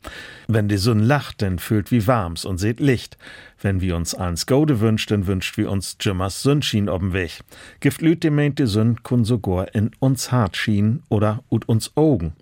Wenn 0.48 0.68
die 0.68 0.78
Sünn 0.78 1.00
lacht, 1.00 1.42
dann 1.42 1.60
fühlt 1.60 1.92
wie 1.92 2.06
warms 2.08 2.46
und 2.46 2.58
seht 2.58 2.80
Licht. 2.80 3.18
Wenn 3.62 3.82
wir 3.82 3.96
uns 3.96 4.14
eins 4.16 4.46
Gode 4.46 4.80
wünscht, 4.80 5.12
dann 5.12 5.28
wünscht 5.28 5.58
wir 5.58 5.70
uns 5.70 5.98
Jimmers 6.00 6.44
Sündschien 6.44 6.90
ob'n 6.90 7.12
Weg. 7.12 7.42
Gift 7.82 8.02
lüt 8.02 8.24
de 8.24 8.30
meint 8.30 8.58
die 8.58 8.68
Sünn 8.68 9.04
kun 9.04 9.26
sogar 9.26 9.76
in 9.76 9.92
uns 10.00 10.32
hart 10.32 10.56
schien 10.56 11.04
oder 11.10 11.44
ut 11.50 11.68
uns 11.68 11.92
Augen. 11.98 12.34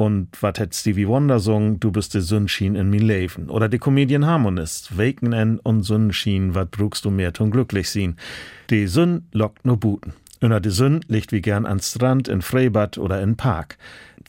Und 0.00 0.28
wat 0.42 0.58
hätt 0.58 0.74
Stevie 0.74 1.08
Wonder 1.08 1.40
sung, 1.40 1.78
du 1.78 1.92
bist 1.92 2.14
de 2.14 2.22
Sündschien 2.22 2.74
in 2.74 2.88
mi 2.88 2.96
Leben. 2.96 3.50
Oder 3.50 3.68
die 3.68 3.78
Comedian 3.78 4.24
Harmonist, 4.24 4.96
Waken 4.96 5.34
en 5.34 5.58
und 5.58 5.82
Sündschien, 5.82 6.54
wat 6.54 6.70
brugst 6.70 7.04
du 7.04 7.10
mehr 7.10 7.34
tun 7.34 7.50
glücklich 7.50 7.90
sien. 7.90 8.16
Die 8.70 8.86
Sünn 8.86 9.26
lockt 9.32 9.66
no 9.66 9.76
Buten. 9.76 10.14
Unter 10.40 10.58
de 10.58 10.72
Sünn 10.72 11.00
liegt 11.08 11.32
wie 11.32 11.42
gern 11.42 11.66
an 11.66 11.80
Strand, 11.80 12.28
in 12.28 12.40
Freibad 12.40 12.96
oder 12.96 13.20
in 13.20 13.36
Park. 13.36 13.76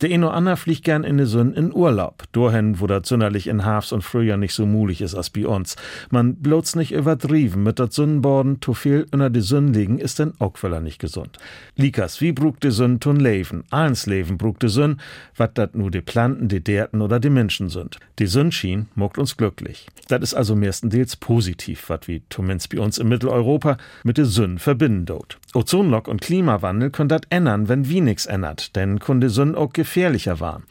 Der 0.01 0.09
oder 0.09 0.33
ander 0.33 0.57
fliegt 0.57 0.83
gern 0.83 1.03
in 1.03 1.17
de 1.17 1.27
Sünn 1.27 1.53
in 1.53 1.73
Urlaub, 1.73 2.23
dorhin, 2.31 2.79
wo 2.79 2.87
dat 2.87 3.05
zünderlich 3.05 3.45
in 3.45 3.63
Herbst 3.63 3.93
und 3.93 4.03
Frühjahr 4.03 4.37
nicht 4.37 4.53
so 4.53 4.65
mulig 4.65 4.99
is 5.01 5.13
als 5.13 5.29
bei 5.29 5.45
uns. 5.45 5.75
Man 6.09 6.35
bloß 6.35 6.75
nicht 6.75 6.91
übertrieben 6.91 7.61
mit 7.61 7.77
dat 7.77 7.93
Sünnborden, 7.93 8.59
to 8.61 8.73
viel 8.73 9.05
unter 9.11 9.29
de 9.29 9.43
Sünn 9.43 9.73
liegen, 9.73 9.99
ist 9.99 10.17
denn 10.17 10.33
auch 10.39 10.55
nicht 10.81 10.99
gesund. 10.99 11.37
Likas, 11.75 12.19
wie 12.19 12.31
brug 12.31 12.59
de 12.61 12.71
Sünn 12.71 12.99
tun 12.99 13.17
leben? 13.17 13.63
Eins 13.69 14.07
leben 14.07 14.37
brug 14.37 14.59
de 14.59 14.69
Sünn, 14.69 14.99
wat 15.35 15.57
dat 15.57 15.75
nu 15.75 15.91
de 15.91 16.01
Planten, 16.01 16.47
de 16.47 16.59
Derten 16.59 17.01
oder 17.01 17.19
de 17.19 17.29
Menschen 17.29 17.69
sind. 17.69 17.99
Die 18.17 18.27
Sünnschien 18.27 18.87
mogt 18.95 19.19
uns 19.19 19.37
glücklich. 19.37 19.87
Dat 20.07 20.23
is 20.23 20.33
also 20.33 20.55
meistendeels 20.55 21.15
positiv, 21.15 21.89
wat 21.89 22.07
wie 22.07 22.23
zumindest 22.29 22.69
bei 22.69 22.79
uns 22.79 22.97
in 22.97 23.07
Mitteleuropa 23.07 23.77
mit 24.03 24.17
de 24.17 24.25
Sünn 24.25 24.57
verbinden 24.57 25.05
dort. 25.05 25.37
Ozonlock 25.53 26.07
und 26.07 26.21
Klimawandel 26.21 26.89
können 26.89 27.09
dat 27.09 27.27
ändern, 27.29 27.69
wenn 27.69 27.87
wie 27.87 28.01
nix 28.01 28.25
ändert, 28.25 28.75
denn 28.75 28.99
kunde 28.99 29.29
Sünn 29.29 29.55
auch 29.55 29.71
gefährlicher 29.91 30.39
war. 30.39 30.61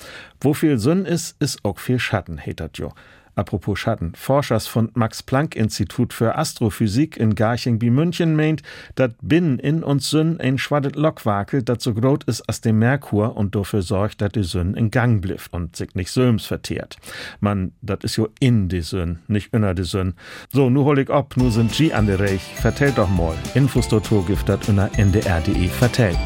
Wo 0.41 0.55
viel 0.55 0.79
Sünn 0.79 1.05
ist, 1.05 1.37
ist 1.41 1.63
auch 1.63 1.79
viel 1.79 1.99
Schatten, 1.99 2.39
hetet 2.39 2.79
jo. 2.79 2.93
Apropos 3.37 3.79
Schatten. 3.79 4.13
Forschers 4.17 4.67
von 4.67 4.91
Max-Planck-Institut 4.95 6.13
für 6.13 6.37
Astrophysik 6.37 7.17
in 7.17 7.35
Garching 7.35 7.79
bei 7.79 7.89
München 7.89 8.35
meint, 8.35 8.63
dat 8.97 9.15
binnen 9.23 9.59
in 9.59 9.85
uns 9.85 10.11
Sünn 10.11 10.41
ein 10.41 10.59
schwaddet 10.59 10.97
Lok 10.97 11.25
wakelt, 11.25 11.69
dat 11.69 11.81
so 11.81 11.95
groß 11.95 12.21
ist 12.27 12.43
als 12.49 12.61
dem 12.61 12.79
Merkur 12.81 13.37
und 13.37 13.55
dafür 13.55 13.83
sorgt, 13.83 14.21
dat 14.21 14.35
die 14.35 14.43
Sünn 14.43 14.75
in 14.75 14.91
Gang 14.91 15.23
blifft 15.23 15.53
und 15.53 15.77
sich 15.77 15.95
nicht 15.95 16.11
Söms 16.11 16.45
verteert. 16.45 16.97
Man, 17.39 17.73
dat 17.83 18.05
is 18.05 18.17
jo 18.17 18.29
in 18.41 18.69
die 18.69 18.83
Sünn, 18.83 19.21
nicht 19.29 19.55
inner 19.55 19.75
die 19.75 19.85
Sünn. 19.85 20.15
So, 20.53 20.69
nu 20.69 20.85
hol 20.85 20.99
ich 20.99 21.09
ob, 21.09 21.37
nu 21.37 21.51
sind 21.51 21.73
G 21.73 21.93
an 21.93 22.07
der 22.07 22.21
Reich. 22.21 22.43
Vertellt 22.57 22.99
doch 22.99 23.09
mal. 23.09 23.37
Infos 23.55 23.89
dort 23.89 24.11
gift 24.27 24.49
dat 24.49 24.69
inner 24.69 24.91
ndr.de 24.99 25.69
vertellt. 25.69 26.19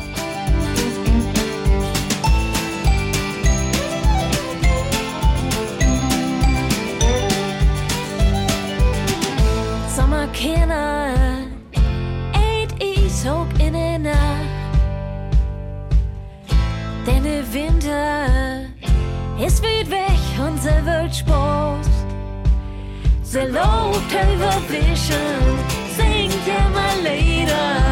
Sie 23.35 23.41
lobt 23.41 24.13
überwischen, 24.13 25.59
singt 25.97 26.47
immer 26.47 26.95
Lieder, 27.03 27.84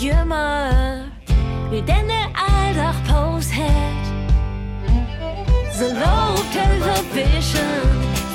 Jummer, 0.00 1.06
wie 1.70 1.80
denn 1.82 2.08
der 2.08 2.28
Alldach 2.34 2.96
Pose 3.06 3.54
hat. 3.54 4.04
So 5.72 5.84
lobt 5.84 6.52
Television, 6.52 7.62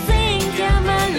singt 0.07 0.57
ja 0.57 0.79
mal 0.81 1.09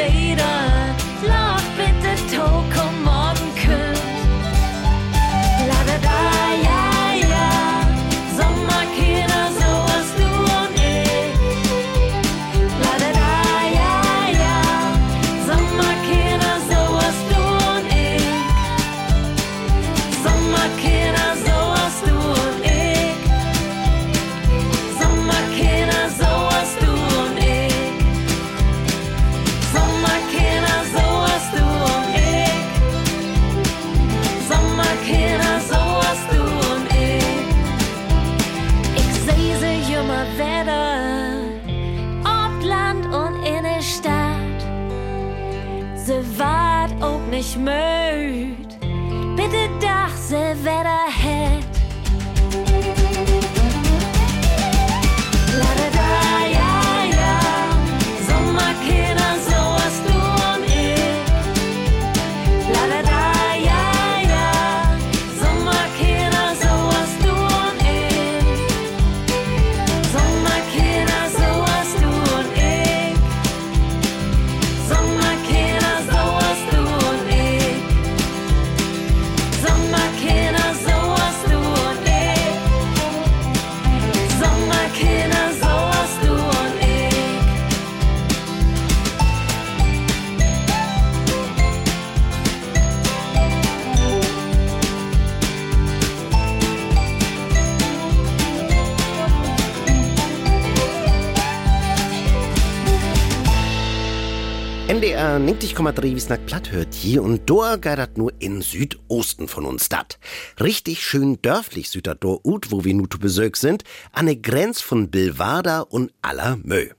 90,3 105.51 106.03
wie 106.15 106.29
nach 106.29 106.47
platt 106.47 106.71
hört 106.71 106.95
hier 106.95 107.25
und 107.25 107.45
geht 107.49 107.99
dat 107.99 108.17
nur 108.17 108.33
in 108.39 108.63
Südosten 108.63 109.49
von 109.49 109.67
uns 109.67 109.89
dat. 109.89 110.21
Richtig 110.61 111.03
schön 111.05 111.43
dörflich 111.43 111.91
süd 111.91 112.07
dat 112.07 112.23
do 112.23 112.41
ut, 112.45 112.71
wo 112.71 112.85
wir 112.85 112.95
nu 112.95 113.07
zu 113.09 113.19
Besök 113.19 113.57
sind, 113.57 113.83
an 114.13 114.27
der 114.27 114.37
Grenz 114.37 114.81
von 114.81 115.11
Bilwada 115.11 115.81
und 115.81 116.13
Allermö. 116.23 116.91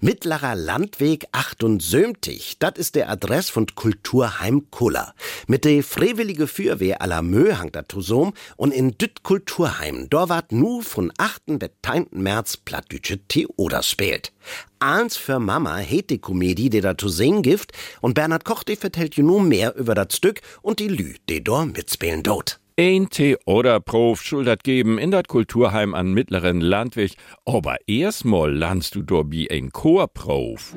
Mittlerer 0.00 0.54
Landweg 0.54 1.26
78, 1.32 2.58
das 2.58 2.72
ist 2.76 2.94
der 2.94 3.08
Adress 3.10 3.50
von 3.50 3.66
Kulturheim 3.66 4.70
Kuller. 4.70 5.14
Mit 5.46 5.64
de 5.64 5.82
freiwillige 5.82 6.46
Fürwehr 6.46 7.02
aller 7.02 7.22
Mö 7.22 7.54
hangt 7.56 7.76
dat 7.76 7.88
Tusom 7.88 8.34
und 8.56 8.72
in 8.72 8.96
Düt 8.98 9.22
Kulturheim, 9.22 10.08
da 10.10 10.28
wart 10.28 10.52
nu 10.52 10.82
von 10.82 11.12
8. 11.18 11.58
bis 11.58 11.70
10. 11.84 12.06
März 12.12 12.56
plattdütsche 12.56 13.18
Theater 13.26 13.82
spielt. 13.82 14.32
Eins 14.80 15.16
für 15.16 15.38
Mama 15.38 15.76
heet 15.78 16.10
die 16.10 16.18
Komödie, 16.18 16.70
die 16.70 16.80
da 16.80 16.96
zu 16.96 17.08
sehen 17.08 17.42
gift, 17.42 17.72
und 18.00 18.14
Bernhard 18.14 18.44
Koch, 18.44 18.62
die 18.62 18.76
vertellt 18.76 19.16
ju 19.16 19.24
nur 19.24 19.42
mehr 19.42 19.74
über 19.74 19.94
das 19.94 20.16
Stück 20.16 20.40
und 20.62 20.78
die 20.78 20.88
Lü, 20.88 21.14
die 21.28 21.42
da 21.42 21.64
mitspielen 21.64 22.22
dort. 22.22 22.60
Ein 22.80 23.08
Theoderprof 23.10 24.22
schuldet 24.22 24.62
geben 24.62 24.98
in 24.98 25.10
dat 25.10 25.26
Kulturheim 25.26 25.94
an 25.94 26.14
mittleren 26.14 26.60
Landweg, 26.60 27.14
aber 27.44 27.76
erstmal 27.88 28.54
lernst 28.54 28.94
du 28.94 29.02
do 29.02 29.24
wie 29.30 29.50
ein 29.50 29.72
Chorprof. 29.72 30.76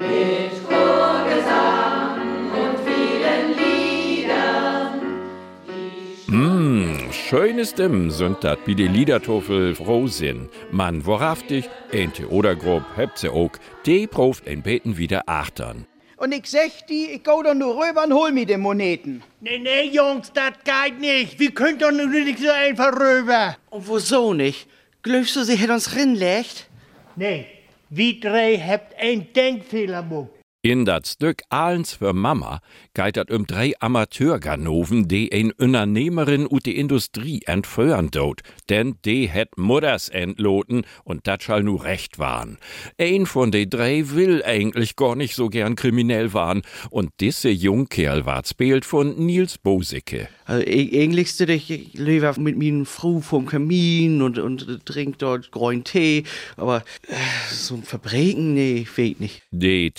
Mm, 6.26 6.96
schöne 7.12 7.66
Stimmen 7.66 8.10
sind 8.10 8.44
dat 8.44 8.58
wie 8.66 8.74
die 8.74 8.88
Liedertofel 8.88 9.76
froh 9.76 10.08
sind. 10.08 10.50
Man 10.72 11.06
wahrhaftig, 11.06 11.70
ein 11.94 12.12
Theodergrupp 12.12 12.86
hebt 12.96 13.20
se 13.20 13.32
ook, 13.32 13.60
de 13.86 14.08
proft 14.08 14.48
ein 14.48 14.64
Beten 14.64 14.98
wieder 14.98 15.22
achtern. 15.28 15.86
Und 16.22 16.34
ich 16.34 16.46
sag 16.46 16.86
die, 16.88 17.14
ich 17.14 17.24
geh 17.24 17.44
doch 17.44 17.56
nur 17.56 17.76
rüber 17.84 18.04
und 18.04 18.14
hol 18.14 18.32
mir 18.32 18.46
die 18.46 18.56
Moneten. 18.56 19.24
Nee, 19.40 19.58
nee, 19.58 19.86
Jungs, 19.86 20.32
das 20.32 20.52
geht 20.64 21.00
nicht. 21.00 21.40
Wir 21.40 21.52
können 21.52 21.80
doch 21.80 21.90
nur 21.90 22.06
nicht 22.06 22.38
so 22.38 22.52
einfach 22.52 22.94
rüber. 22.94 23.58
Und 23.72 23.90
wieso 23.90 24.32
nicht? 24.32 24.68
Glaubst 25.02 25.36
du, 25.36 25.44
sie 25.44 25.56
hätt 25.56 25.72
uns 25.72 25.96
rinlegt? 25.96 26.68
Nee, 27.16 27.48
wir 27.90 28.20
drei 28.20 28.56
habt 28.56 28.94
ein 29.00 29.34
Denkfehler 29.34 30.04
gemacht. 30.04 30.30
In 30.64 30.86
dat 30.86 31.08
Stück 31.08 31.42
Ahlens 31.50 31.94
für 31.94 32.14
Mama 32.14 32.62
geht 32.94 33.18
dat 33.18 33.32
um 33.32 33.48
drei 33.48 33.74
Amateurganoven, 33.80 35.08
die 35.08 35.32
ein 35.34 35.52
Unternehmerin 35.52 36.46
ut 36.48 36.68
die 36.68 36.78
Industrie 36.78 37.42
entführen 37.48 38.12
dort. 38.12 38.42
Denn 38.70 38.94
die 39.04 39.28
het 39.28 39.58
Mutters 39.58 40.10
entloten 40.10 40.86
und 41.04 41.26
dat 41.26 41.42
schall 41.42 41.64
nu 41.64 41.78
recht 41.78 42.20
waren. 42.20 42.60
Ein 43.00 43.26
von 43.26 43.50
de 43.50 43.66
drei 43.66 44.04
will 44.12 44.44
eigentlich 44.44 44.96
gar 44.96 45.16
nicht 45.16 45.34
so 45.34 45.50
gern 45.50 45.76
kriminell 45.76 46.32
waren 46.34 46.62
und 46.92 47.10
disse 47.20 47.50
Jungkerl 47.50 48.28
ward 48.28 48.48
spielt 48.48 48.86
von 48.86 49.16
Nils 49.18 49.58
Bosicke. 49.58 50.30
Also, 50.46 50.68
ich, 50.68 50.94
eigentlich 50.96 51.34
sitze 51.34 51.54
ich 51.54 51.94
lieber 51.94 52.38
mit 52.38 52.58
meinem 52.58 52.86
Frau 52.86 53.20
vom 53.22 53.46
Kamin 53.46 54.22
und, 54.22 54.38
und 54.38 54.86
trink 54.86 55.18
dort 55.18 55.50
grünen 55.50 55.86
Tee, 55.86 56.24
aber 56.58 56.84
äh, 57.08 57.16
so 57.50 57.76
ein 57.76 57.84
Verbrechen, 57.84 58.54
nee, 58.54 58.86
fehlt 58.86 59.22
nicht. 59.22 59.42
Die 59.52 59.92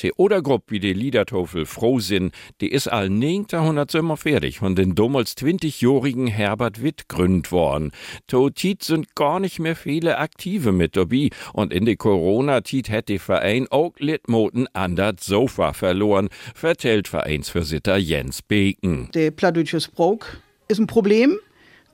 Theodergruppe, 0.53 0.73
wie 0.73 0.81
die 0.81 0.93
Liedertofel 0.93 1.67
froh 1.67 2.01
sind, 2.01 2.35
die 2.61 2.71
is 2.73 2.89
all 2.89 3.07
1900 3.07 4.19
fertig 4.19 4.63
und 4.63 4.77
den 4.77 4.95
damals 4.95 5.37
20-jährigen 5.37 6.27
Herbert 6.27 6.83
Witt 6.83 7.09
gründ 7.09 7.53
worden. 7.53 7.93
Totit 8.27 8.83
sind 8.83 9.15
gar 9.15 9.41
nicht 9.41 9.59
mehr 9.59 9.77
viele 9.77 10.19
Aktive 10.19 10.73
mit 10.73 10.97
dabei 10.97 11.31
und 11.53 11.73
in 11.73 11.85
die 11.85 11.97
Corona-Tit 11.97 12.89
hätt 12.89 13.09
die 13.09 13.19
Verein 13.19 13.67
auch 13.71 13.93
Litmoten 13.99 14.67
an 14.73 14.97
dat 14.97 15.21
Sofa 15.21 15.73
verloren, 15.73 16.29
vertellt 16.55 17.09
Vereinsversitter 17.09 17.97
Jens 17.97 18.43
Beken. 18.43 19.11
Der 19.15 19.31
plattdeutsche 19.31 19.81
Sprog 19.81 20.41
ist 20.69 20.79
ein 20.79 20.87
Problem. 20.87 21.39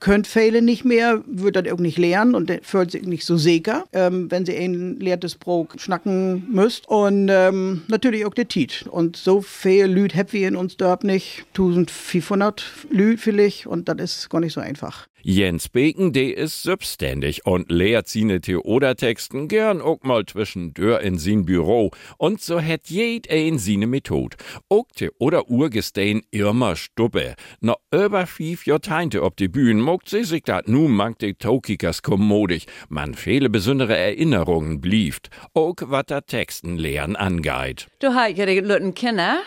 Könnt 0.01 0.27
viele 0.27 0.63
nicht 0.63 0.85
mehr, 0.85 1.23
wird 1.27 1.57
das 1.57 1.73
auch 1.73 1.79
nicht 1.79 1.99
lernen 1.99 2.35
und 2.35 2.53
fühlt 2.63 2.91
sich 2.91 3.03
nicht 3.03 3.25
so 3.25 3.37
sicher, 3.37 3.85
ähm, 3.93 4.31
wenn 4.31 4.47
sie 4.47 4.57
ein 4.57 4.97
leertes 4.97 5.35
Brot 5.35 5.81
schnacken 5.81 6.47
müsst. 6.51 6.89
Und 6.89 7.29
ähm, 7.31 7.83
natürlich 7.89 8.25
auch 8.25 8.35
der 8.35 8.49
Tiet. 8.49 8.87
Und 8.91 9.17
so 9.17 9.41
viel 9.41 9.87
Lüd 9.87 10.15
habt 10.15 10.33
wir 10.33 10.49
in 10.49 10.57
uns 10.57 10.77
dort 10.77 11.05
nicht. 11.05 11.45
1500 11.49 12.65
Lüd 12.91 13.21
vielleicht 13.21 13.67
und 13.67 13.89
das 13.89 13.99
ist 14.01 14.31
gar 14.31 14.41
nicht 14.41 14.53
so 14.53 14.61
einfach. 14.61 15.09
Jens 15.23 15.69
Beken, 15.69 16.13
der 16.13 16.37
ist 16.37 16.63
selbstständig 16.63 17.45
und 17.45 17.71
lehrt 17.71 18.09
seine 18.09 18.41
Theodertexten 18.41 19.49
gern 19.49 19.81
auch 19.81 20.03
mal 20.03 20.25
zwischendurch 20.25 21.03
in 21.03 21.19
sein 21.19 21.45
Büro. 21.45 21.91
Und 22.19 22.41
so 22.41 22.61
hat 22.61 22.89
jed 22.89 23.29
ein 23.31 23.59
seine 23.59 23.89
Methode. 23.89 24.37
Auch 24.69 24.87
Theoder 24.95 25.51
Urgestein 25.51 26.23
immer 26.31 26.77
Stuppe. 26.77 27.35
Noch 27.61 27.81
über 27.93 28.27
fünf 28.27 28.67
Jahrzehnte 28.67 29.23
ob 29.23 29.37
die 29.37 29.49
Bühnen 29.49 29.81
mogt 29.81 30.09
sie 30.09 30.25
sich 30.25 30.45
dat 30.45 30.69
nu 30.69 30.89
mank 30.89 31.19
de 31.19 31.35
Taukikas 31.35 32.03
kommodig. 32.03 32.67
Man 32.89 33.15
viele 33.15 33.51
besondere 33.51 33.97
Erinnerungen 33.97 34.81
blieft. 34.81 35.31
Auch 35.53 35.75
wat 35.81 36.11
der 36.11 36.27
Texten 36.27 36.77
lehren 36.77 37.17
angeht. 37.17 37.89
Du 37.99 38.09
die 38.09 38.61
Leute 38.61 38.93
Kinder 38.93 39.41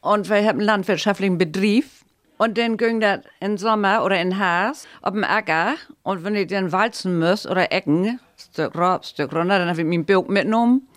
und 0.00 0.30
wir 0.30 0.44
haben 0.44 0.60
landwirtschaftlichen 0.60 1.36
Betrieb. 1.36 1.84
Und 2.38 2.56
dann 2.56 2.76
ging 2.76 3.00
das 3.00 3.20
im 3.40 3.58
Sommer 3.58 4.04
oder 4.04 4.20
in 4.20 4.38
Haas 4.38 4.86
auf 5.02 5.12
dem 5.12 5.24
Acker. 5.24 5.74
Und 6.04 6.24
wenn 6.24 6.36
ich 6.36 6.46
dann 6.46 6.70
walzen 6.70 7.18
muss 7.18 7.46
oder 7.46 7.72
ecken, 7.72 8.20
Stück 8.36 8.76
rauf, 8.76 9.04
Stück 9.04 9.32
runter, 9.32 9.58
dann 9.58 9.68
habe 9.68 9.80
ich 9.80 9.86
meinen 9.86 10.04
Bild 10.04 10.28
mitgenommen. 10.28 10.88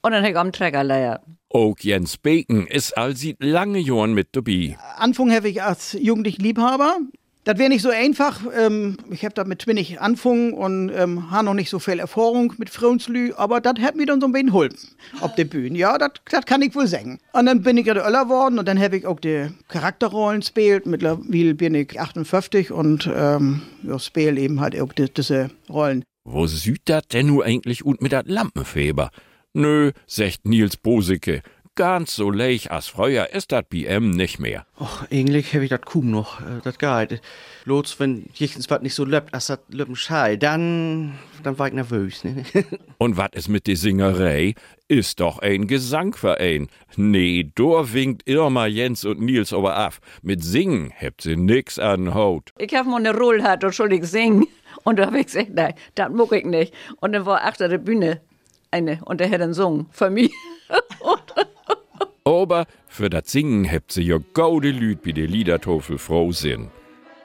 Und 0.00 0.12
dann 0.12 0.22
habe 0.22 0.32
ich 0.32 0.38
am 0.38 0.52
Trecker 0.52 0.84
leiert. 0.84 1.20
Auch 1.50 1.76
Jens 1.80 2.16
Beken 2.16 2.66
ist 2.66 2.96
all 2.96 3.14
sieht 3.14 3.42
lange 3.42 3.78
Jahren 3.78 4.14
mit 4.14 4.28
dabei. 4.32 4.78
Anfang 4.96 5.30
habe 5.32 5.48
ich 5.48 5.62
als 5.62 5.92
jugendlicher 5.92 6.42
Liebhaber 6.42 6.98
Das 7.46 7.58
wäre 7.58 7.68
nicht 7.68 7.82
so 7.82 7.90
einfach. 7.90 8.40
Ähm, 8.58 8.96
ich 9.08 9.24
habe 9.24 9.32
damit 9.32 9.60
twinnig 9.60 10.00
anfangen 10.00 10.52
und 10.52 10.90
ähm, 10.90 11.30
habe 11.30 11.44
noch 11.44 11.54
nicht 11.54 11.70
so 11.70 11.78
viel 11.78 12.00
Erfahrung 12.00 12.52
mit 12.58 12.70
Frauenslü, 12.70 13.34
aber 13.36 13.60
das 13.60 13.74
hat 13.80 13.94
mir 13.94 14.04
dann 14.04 14.20
so 14.20 14.26
ein 14.26 14.32
bisschen 14.32 14.48
geholfen 14.48 14.88
auf 15.20 15.32
der 15.36 15.44
Bühne. 15.44 15.78
Ja, 15.78 15.96
das 15.96 16.10
kann 16.44 16.60
ich 16.62 16.74
wohl 16.74 16.88
sagen. 16.88 17.20
Und 17.32 17.46
dann 17.46 17.62
bin 17.62 17.76
ich 17.76 17.84
der 17.84 18.04
Öller 18.04 18.24
geworden 18.24 18.58
und 18.58 18.66
dann 18.66 18.80
habe 18.80 18.96
ich 18.96 19.06
auch 19.06 19.20
die 19.20 19.46
Charakterrollen 19.68 20.40
gespielt. 20.40 20.86
Mittlerweile 20.86 21.54
bin 21.54 21.76
ich 21.76 22.00
58 22.00 22.72
und 22.72 23.08
ähm, 23.14 23.62
ja, 23.84 23.96
spiele 24.00 24.40
eben 24.40 24.60
halt 24.60 24.76
auch 24.80 24.92
die, 24.92 25.08
diese 25.08 25.50
Rollen. 25.68 26.02
Wo 26.24 26.48
süd 26.48 26.80
dat 26.86 27.12
denn 27.12 27.28
nu 27.28 27.42
eigentlich 27.42 27.84
und 27.84 28.02
mit 28.02 28.10
dat 28.10 28.26
Lampenfeber? 28.26 29.10
Nö, 29.52 29.92
sagt 30.08 30.46
Nils 30.46 30.76
Bosicke. 30.76 31.42
Ganz 31.76 32.16
so 32.16 32.30
leich 32.30 32.72
as 32.72 32.88
früher 32.88 33.34
ist 33.34 33.52
dat 33.52 33.68
BM 33.68 34.08
nicht 34.08 34.38
mehr. 34.38 34.64
Och, 34.80 35.04
eigentlich 35.10 35.54
hab 35.54 35.60
ich 35.60 35.68
dat 35.68 35.84
kaum 35.84 36.10
noch, 36.10 36.40
äh, 36.40 36.62
dat 36.64 36.78
geht. 36.78 37.20
Bloß, 37.66 38.00
wenn 38.00 38.30
jichtens 38.32 38.70
wat 38.70 38.82
nicht 38.82 38.94
so 38.94 39.04
löppt, 39.04 39.34
as 39.34 39.48
dat 39.48 39.60
löppen 39.68 39.94
dann, 40.38 41.18
dann 41.42 41.58
war 41.58 41.66
ich 41.66 41.74
nervös, 41.74 42.24
ne? 42.24 42.44
Und 42.98 43.18
wat 43.18 43.34
is 43.34 43.48
mit 43.48 43.66
de 43.66 43.74
Singerei? 43.74 44.54
Ist 44.88 45.20
doch 45.20 45.40
ein 45.40 45.66
Gesangverein. 45.66 46.68
Nee, 46.96 47.50
dor 47.54 47.92
winkt 47.92 48.26
Irma, 48.26 48.64
Jens 48.66 49.04
und 49.04 49.20
Nils 49.20 49.52
aber 49.52 49.76
af. 49.76 50.00
Mit 50.22 50.42
Singen 50.42 50.94
habt 50.98 51.20
sie 51.20 51.36
nix 51.36 51.78
an 51.78 52.14
Haut. 52.14 52.54
Ich 52.56 52.74
hab 52.74 52.86
mal 52.86 52.96
eine 52.96 53.14
Rolle 53.14 53.42
gehabt 53.42 53.64
und 53.64 53.74
soll 53.74 53.92
ich 53.92 54.06
singen. 54.06 54.46
Und 54.84 54.98
da 54.98 55.06
hab 55.06 55.14
ich 55.14 55.26
gesagt, 55.26 55.50
nein, 55.52 55.74
das 55.94 56.10
mag 56.10 56.32
ich 56.32 56.46
nicht. 56.46 56.72
Und 57.00 57.12
dann 57.12 57.26
war 57.26 57.44
achter 57.44 57.68
der 57.68 57.78
Bühne 57.78 58.22
eine 58.70 59.00
und 59.04 59.20
der 59.20 59.30
hat 59.30 59.42
dann 59.42 59.50
gesungen 59.50 59.88
für 59.90 60.08
mich. 60.08 60.32
Aber 62.24 62.66
für 62.88 63.10
das 63.10 63.30
Singen 63.30 63.70
habt 63.70 63.92
sie 63.92 64.02
ja 64.02 64.18
gaude 64.34 64.70
Lüd 64.70 65.02
bei 65.02 65.12
der 65.12 65.26
Liedertofel 65.26 65.98
froh 65.98 66.32
sind. 66.32 66.70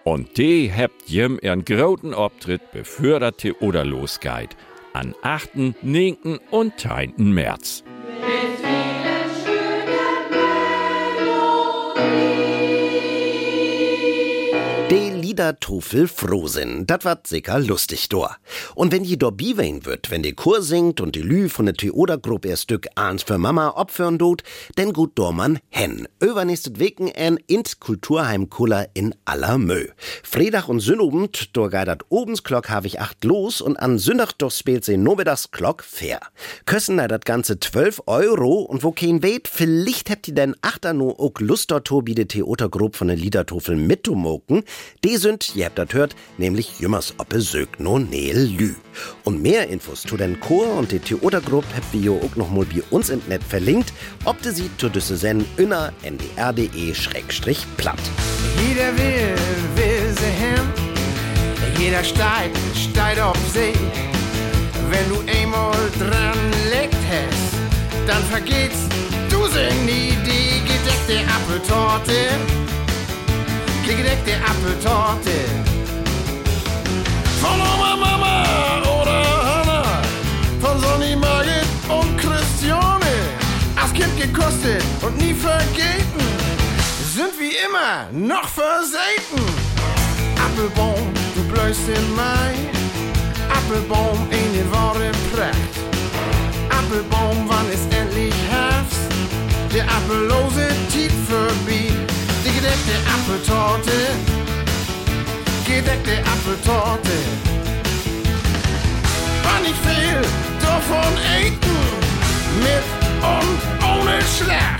Und 0.03 0.37
die 0.37 0.71
habt 0.73 1.09
jem 1.09 1.39
ihren 1.41 1.65
groten 1.65 2.13
Auftritt 2.13 2.71
beförderte 2.71 3.59
oder 3.61 3.85
losgeht. 3.85 4.55
An 4.93 5.15
8., 5.21 5.83
9. 5.83 6.39
und 6.49 6.79
10. 6.79 7.13
März. 7.17 7.83
Liedertofel 15.41 16.07
Frohsinn, 16.07 16.85
dat 16.85 17.03
wat 17.03 17.25
sicher 17.25 17.59
lustig 17.59 18.09
dor. 18.09 18.37
Und 18.75 18.91
wenn 18.91 19.03
je 19.03 19.17
dor 19.17 19.31
biwein 19.31 19.85
wird, 19.85 20.11
wenn 20.11 20.21
die 20.21 20.35
Chor 20.35 20.61
singt 20.61 21.01
und 21.01 21.15
die 21.15 21.23
Lü 21.23 21.49
von 21.49 21.65
der 21.65 21.73
Theodergruppe 21.73 22.49
ihr 22.49 22.57
Stück 22.57 22.87
Ahns 22.93 23.23
für 23.23 23.39
Mama 23.39 23.69
opfern 23.69 24.19
dot, 24.19 24.43
denn 24.77 24.93
gut 24.93 25.17
dorman 25.17 25.57
hen. 25.69 26.07
Übernächstet 26.19 26.77
Weken 26.77 27.07
en 27.07 27.39
int 27.47 27.79
Kulturheim 27.79 28.51
Kuller 28.51 28.89
in 28.93 29.15
aller 29.25 29.57
Mö. 29.57 29.87
Freitag 30.21 30.69
und 30.69 30.79
Sünnobend, 30.79 31.57
dor 31.57 31.71
geidert 31.71 32.03
Obensklock 32.09 32.69
hab 32.69 32.85
ich 32.85 32.99
acht 32.99 33.23
los 33.23 33.61
und 33.61 33.77
an 33.77 33.97
Sündach 33.97 34.33
doch 34.33 34.51
spielt 34.51 34.85
sie 34.85 34.97
Nobedas 34.97 35.49
Glock 35.49 35.83
fair. 35.83 36.19
Kössen 36.67 36.97
da 36.97 37.07
dat 37.07 37.25
ganze 37.25 37.59
12 37.59 38.03
Euro 38.05 38.59
und 38.59 38.83
wo 38.83 38.91
kein 38.91 39.23
weht, 39.23 39.47
vielleicht 39.47 40.11
habt 40.11 40.27
ihr 40.27 40.35
denn 40.35 40.55
achter 40.61 40.93
no 40.93 41.15
ook 41.17 41.39
Lust 41.39 41.71
dort 41.71 41.87
Tobi 41.87 42.13
de 42.13 42.25
Theotergruppe 42.25 42.99
von 42.99 43.07
der 43.07 43.17
Liedertofel 43.17 43.75
mitzumoken. 43.75 44.63
Die 45.03 45.17
sind, 45.31 45.55
ihr 45.55 45.65
habt 45.65 45.77
das 45.77 45.93
hört, 45.93 46.15
nämlich 46.37 46.79
jümmers 46.79 47.13
oppe 47.17 47.41
sög 47.41 47.79
no 47.79 47.99
neel 47.99 48.37
lü. 48.37 48.75
Und 49.23 49.41
mehr 49.41 49.67
Infos 49.69 50.03
zu 50.03 50.17
den 50.17 50.39
Chor 50.39 50.77
und 50.77 50.91
die 50.91 50.99
Theotergruppe 50.99 51.67
habt 51.75 51.93
ihr 51.93 52.11
auch 52.11 52.35
noch 52.35 52.49
mal 52.51 52.65
bei 52.65 52.83
uns 52.89 53.09
im 53.09 53.21
Netz 53.27 53.43
verlinkt, 53.47 53.93
ob 54.25 54.41
de 54.41 54.51
sie 54.51 54.69
zu 54.77 54.89
düsse 54.89 55.15
sen 55.15 55.45
inner 55.57 55.93
ndr.de 56.03 56.93
schrägstrich 56.93 57.65
platt. 57.77 57.99
Jeder 58.67 58.91
will, 58.97 59.35
will 59.75 60.07
sie 60.19 60.33
hin. 60.43 60.65
Jeder 61.79 62.03
steigt, 62.03 62.57
steigt 62.75 63.19
auf 63.19 63.37
See. 63.53 63.73
Wenn 64.91 65.07
du 65.09 65.17
einmal 65.39 65.77
dran 65.97 66.39
legt 66.69 67.01
hast, 67.09 67.53
dann 68.07 68.23
vergeht's 68.23 68.81
du 69.29 69.47
sie 69.47 69.71
nie 69.85 70.13
die 70.25 70.59
gedeckte 70.67 71.17
Apfeltorte. 71.35 72.60
Die 74.11 74.17
gedeckte 74.17 74.43
Apfeltorte. 74.43 75.31
Von 77.39 77.61
Oma 77.61 77.95
Mama 77.95 78.81
oder 79.01 79.23
Hanna. 79.45 79.83
Von 80.59 80.81
Sonny 80.81 81.15
Margit 81.15 81.65
und 81.87 82.17
Christiane. 82.17 83.13
Als 83.81 83.93
Kind 83.93 84.17
gekostet 84.19 84.83
und 85.01 85.17
nie 85.17 85.33
vergeten 85.33 86.27
sind 87.13 87.39
wie 87.39 87.55
immer 87.65 88.07
noch 88.11 88.49
versäten. 88.49 89.45
Appelbaum, 90.45 91.13
du 91.35 91.43
blößt 91.53 91.87
in 91.87 92.15
Mai. 92.15 92.53
Appelbaum, 93.49 94.27
in 94.29 94.53
den 94.53 94.69
Worte 94.73 95.11
Pracht. 95.33 95.73
Appelbaum, 96.69 97.47
wann 97.47 97.71
ist 97.71 97.87
endlich 97.95 98.33
Herbst? 98.49 98.99
Der 99.73 99.85
appellose 99.85 100.67
Tiet 100.91 101.13
vorbei. 101.29 102.10
Die 102.43 102.51
gedeckte 102.51 102.95
Apfeltorte. 103.07 103.91
Gedeckte 105.65 106.13
Apfeltorte. 106.25 107.17
War 109.43 109.59
nicht 109.61 109.75
viel 109.85 110.21
davon 110.59 111.13
eten. 111.39 111.77
Mit 112.59 112.87
und 113.21 113.61
ohne 113.85 114.19
Schlag 114.37 114.79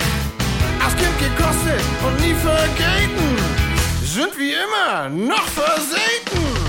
als 0.83 0.95
Kind 0.95 1.17
gekostet 1.19 1.83
und 2.05 2.19
nie 2.19 2.33
vergeten. 2.33 3.37
Sind 4.03 4.37
wie 4.37 4.53
immer 4.53 5.09
noch 5.09 5.47
versäten. 5.47 6.60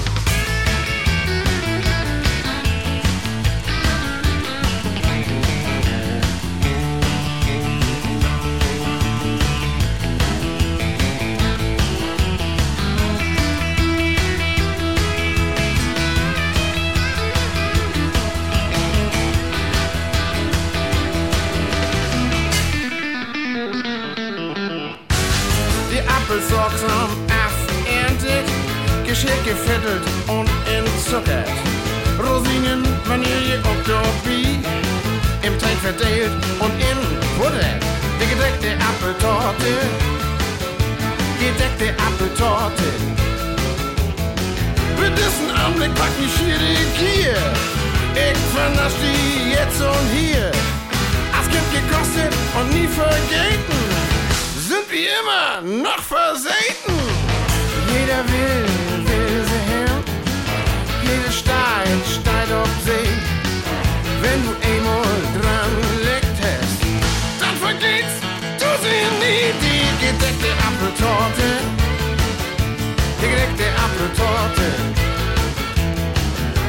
Apfeltorte. 74.12 74.68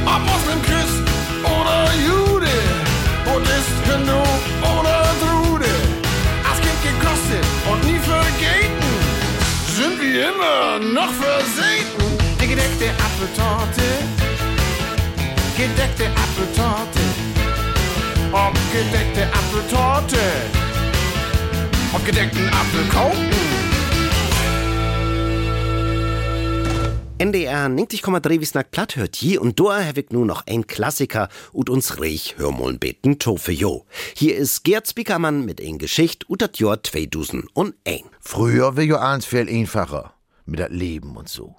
Ob 0.06 0.20
Moslem 0.24 0.62
Christ 0.62 1.02
oder 1.44 1.90
Jude, 2.06 2.46
Buddhist, 3.24 3.76
Hindu 3.86 4.22
oder 4.62 5.04
Drude 5.20 5.70
gekostet 6.82 7.44
und 7.70 7.84
nie 7.86 7.98
vergeten. 7.98 8.92
Sind 9.74 10.00
wie 10.00 10.20
immer 10.20 10.78
noch 10.92 11.12
versäten. 11.12 12.04
Die 12.40 12.46
gedeckte 12.46 12.90
Apfeltorte, 13.06 13.82
gedeckte 15.56 16.06
Apfeltorte, 16.24 17.00
ob 18.32 18.54
gedeckte 18.72 19.26
Apfeltorte, 19.32 20.18
ob 21.94 22.04
gedeckten 22.04 22.48
Apfelkuchen. 22.48 23.73
NDR 27.24 27.68
90,3 27.68 28.40
wie 28.40 28.44
snack 28.44 28.70
platt 28.70 28.96
hört 28.96 29.16
je 29.16 29.38
und 29.38 29.58
hab 29.58 29.96
ich 29.96 30.10
nur 30.10 30.26
noch 30.26 30.46
ein 30.46 30.66
Klassiker 30.66 31.30
und 31.54 31.70
uns 31.70 31.98
reich 31.98 32.34
hörmoln 32.36 32.78
beten 32.78 33.18
Tofe 33.18 33.50
jo. 33.50 33.86
Hier 34.14 34.36
ist 34.36 34.62
Gerd 34.62 34.86
Spiekermann 34.86 35.46
mit 35.46 35.58
ein 35.58 35.78
Geschicht 35.78 36.28
ut 36.28 36.42
dat 36.42 36.58
Jahr 36.58 36.82
2001. 36.82 38.04
Früher 38.20 38.76
war 38.76 38.82
jo 38.82 38.96
eins 38.96 39.24
viel 39.24 39.48
einfacher 39.48 40.12
mit 40.44 40.60
dat 40.60 40.70
Leben 40.70 41.16
und 41.16 41.30
so. 41.30 41.56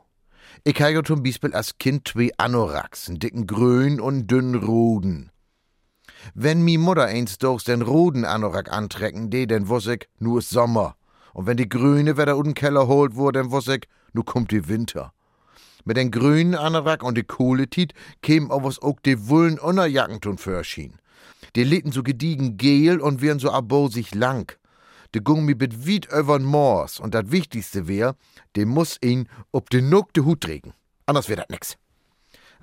Ich 0.64 0.80
habe 0.80 1.04
zum 1.04 1.24
Beispiel 1.24 1.56
als 1.56 1.80
Kind 1.80 2.10
zwei 2.10 2.30
Anoraks, 2.38 3.10
einen 3.10 3.18
dicken 3.18 3.48
Grün 3.48 4.00
und 4.00 4.28
dünnen 4.28 4.54
Ruden. 4.54 5.32
Wenn 6.36 6.64
mi 6.64 6.78
Mutter 6.78 7.06
eins 7.06 7.40
durchs 7.40 7.64
den 7.64 7.82
Ruden 7.82 8.24
Anorak 8.24 8.72
antrecken, 8.72 9.32
de, 9.32 9.48
dann 9.48 9.68
wuss 9.68 9.88
ich, 9.88 10.08
nu 10.20 10.38
ist 10.38 10.52
Sommer. 10.52 10.96
Und 11.34 11.48
wenn 11.48 11.58
die 11.58 11.68
Grüne 11.68 12.20
wieder 12.20 12.40
den 12.40 12.54
Keller 12.54 12.86
holt 12.86 13.16
wurde, 13.16 13.40
dann 13.40 13.50
wuss 13.50 13.68
ich, 13.68 13.88
nu 14.14 14.22
kommt 14.22 14.52
die 14.52 14.68
Winter. 14.68 15.12
Mit 15.88 15.98
den 15.98 16.10
grünen 16.10 16.56
Anorak 16.56 17.04
und 17.04 17.16
die 17.16 17.24
Kohletit 17.24 17.94
kämen 18.24 18.50
auch 18.50 18.64
was 18.64 18.82
auch 18.82 19.00
die 19.06 19.30
Wullen 19.30 19.60
Unterjacken 19.60 20.20
tun 20.20 20.40
förschien. 20.40 20.98
Die 21.56 21.64
litten 21.64 21.92
so 21.92 22.02
gediegen 22.02 22.58
gel 22.58 23.00
und 23.00 23.22
wären 23.22 23.38
so 23.38 23.52
abosig 23.52 24.16
lang. 24.16 24.52
De 25.14 25.22
gung 25.22 25.46
mi 25.46 25.54
bit 25.54 25.88
weit 25.88 26.08
übern 26.12 26.44
Moors 26.44 27.00
und 27.00 27.14
dat 27.14 27.32
Wichtigste 27.32 27.88
wär, 27.88 28.16
de 28.56 28.66
muss 28.66 28.98
ihn 29.04 29.30
ob 29.52 29.70
de 29.70 29.82
Nuck 29.82 30.12
de 30.14 30.24
Hut 30.24 30.42
trägen. 30.42 30.74
Anders 31.06 31.30
wär 31.30 31.36
dat 31.36 31.52
nix. 31.52 31.78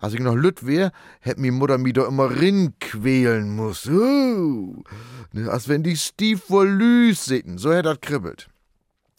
Als 0.00 0.14
ich 0.14 0.20
noch 0.20 0.35
lütt 0.35 0.66
wär, 0.66 0.90
hätt 1.20 1.38
mi 1.38 1.52
Mutter 1.52 1.78
mi 1.78 1.92
doch 1.92 2.08
immer 2.08 2.28
rin 2.28 2.74
quälen 2.80 3.54
muss. 3.54 3.87
Uh, 3.87 4.82
als 5.46 5.68
wenn 5.68 5.85
die 5.85 5.96
Stief 5.96 6.50
wohl 6.50 6.68
lüs 6.68 7.24
sitten, 7.24 7.56
so 7.56 7.72
hätt 7.72 7.87
dat 7.87 8.02
kribbelt. 8.02 8.50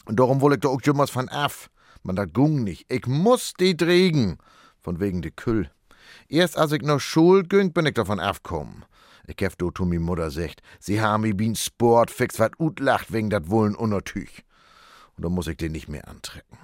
Und 0.04 0.20
darum 0.20 0.42
woll 0.42 0.52
ich 0.52 0.60
doch 0.60 0.72
auch 0.72 0.82
jemals 0.82 1.10
von 1.10 1.30
af. 1.30 1.70
Man 2.04 2.16
dat 2.16 2.34
gung 2.34 2.62
nicht. 2.62 2.84
Ich 2.88 3.06
muss 3.06 3.54
die 3.58 3.76
trägen. 3.76 4.36
Von 4.78 5.00
wegen 5.00 5.22
de 5.22 5.32
Küll. 5.32 5.70
Erst 6.28 6.58
als 6.58 6.72
ich 6.72 6.82
noch 6.82 7.00
Schul 7.00 7.42
güng, 7.44 7.72
bin 7.72 7.86
ich 7.86 7.94
davon 7.94 8.20
afkommen. 8.20 8.84
Ich 9.26 9.40
hef 9.40 9.56
do 9.56 9.70
to 9.70 9.86
mi 9.86 9.98
Mutter 9.98 10.30
secht, 10.30 10.60
sie 10.78 11.00
ha 11.00 11.16
mi 11.16 11.32
bin 11.32 11.54
Sport 11.56 12.10
fix 12.10 12.38
wat 12.38 12.60
ut 12.60 12.78
lacht 12.78 13.10
wegen 13.10 13.30
dat 13.30 13.48
Wullen 13.48 13.74
unertüch. 13.74 14.44
Und 15.16 15.24
da 15.24 15.30
muss 15.30 15.46
ich 15.46 15.56
den 15.56 15.72
nicht 15.72 15.88
mehr 15.88 16.06
antrecken. 16.06 16.58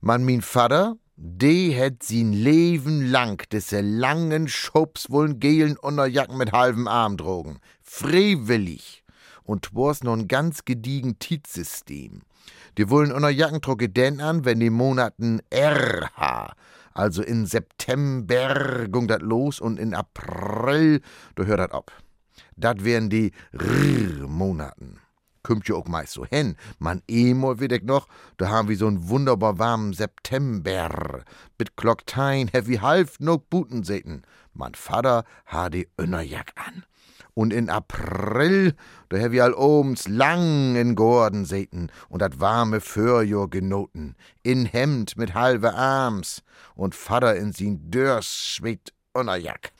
Man, 0.00 0.26
min 0.26 0.42
Vater, 0.42 0.96
de 1.16 1.72
het 1.72 2.02
sin 2.02 2.34
Leben 2.34 3.10
lang 3.10 3.42
desse 3.50 3.80
langen 3.80 4.48
Schubs 4.48 5.10
wollen 5.10 5.40
gelen 5.40 5.78
Unterjacken 5.78 6.36
mit 6.36 6.52
halbem 6.52 6.86
Arm 6.88 7.16
drogen. 7.16 7.60
Freiwillig. 7.80 9.02
Und 9.42 9.74
war's 9.74 10.02
ein 10.02 10.28
ganz 10.28 10.64
gediegen 10.66 11.18
Tietsystem. 11.18 12.22
Die 12.78 12.90
wollen 12.90 13.12
Unterjacken 13.12 13.62
trocke 13.62 13.88
denn 13.88 14.20
an, 14.20 14.44
wenn 14.44 14.60
die 14.60 14.70
Monaten 14.70 15.40
RH, 15.52 16.52
also 16.92 17.22
in 17.22 17.46
September 17.46 18.86
gung 18.88 19.08
dat 19.08 19.22
los 19.22 19.60
und 19.60 19.78
in 19.78 19.94
April, 19.94 21.00
da 21.36 21.44
hört 21.44 21.60
dat 21.60 21.72
ab. 21.72 21.90
Dat 22.56 22.84
wären 22.84 23.08
die 23.08 23.32
R-Monaten 23.52 25.00
kümmt 25.46 25.68
ja 25.68 25.76
auch 25.76 25.86
meist 25.86 26.14
so 26.14 26.26
hin. 26.26 26.56
Man 26.80 27.02
emol 27.06 27.62
ich 27.62 27.82
noch, 27.84 28.08
da 28.36 28.48
haben 28.48 28.68
wir 28.68 28.76
so 28.76 28.88
einen 28.88 29.08
wunderbar 29.08 29.60
warmen 29.60 29.92
September. 29.92 31.22
Mit 31.56 31.76
Glocktein, 31.76 32.48
heavy 32.48 32.78
half 32.78 33.20
no 33.20 33.38
Buten 33.38 33.84
säten. 33.84 34.22
Mein 34.52 34.74
Vater 34.74 35.24
ha 35.46 35.68
die 35.68 35.88
Önnerjack 36.00 36.52
an. 36.56 36.84
Und 37.38 37.52
in 37.52 37.68
April, 37.68 38.74
da 39.10 39.30
wir 39.30 39.44
all 39.44 39.52
obens 39.52 40.08
lang 40.08 40.74
in 40.74 40.94
Gordon 40.94 41.44
säten 41.44 41.92
und 42.08 42.22
dat 42.22 42.40
warme 42.40 42.80
Förjor 42.80 43.50
genoten. 43.50 44.16
In 44.42 44.64
Hemd 44.64 45.18
mit 45.18 45.34
halbe 45.34 45.74
Arms 45.74 46.42
und 46.74 46.94
Vater 46.94 47.36
in 47.36 47.52
sin 47.52 47.90
Dörs 47.90 48.26
schwebt 48.26 48.94
Önnerjack. 49.14 49.72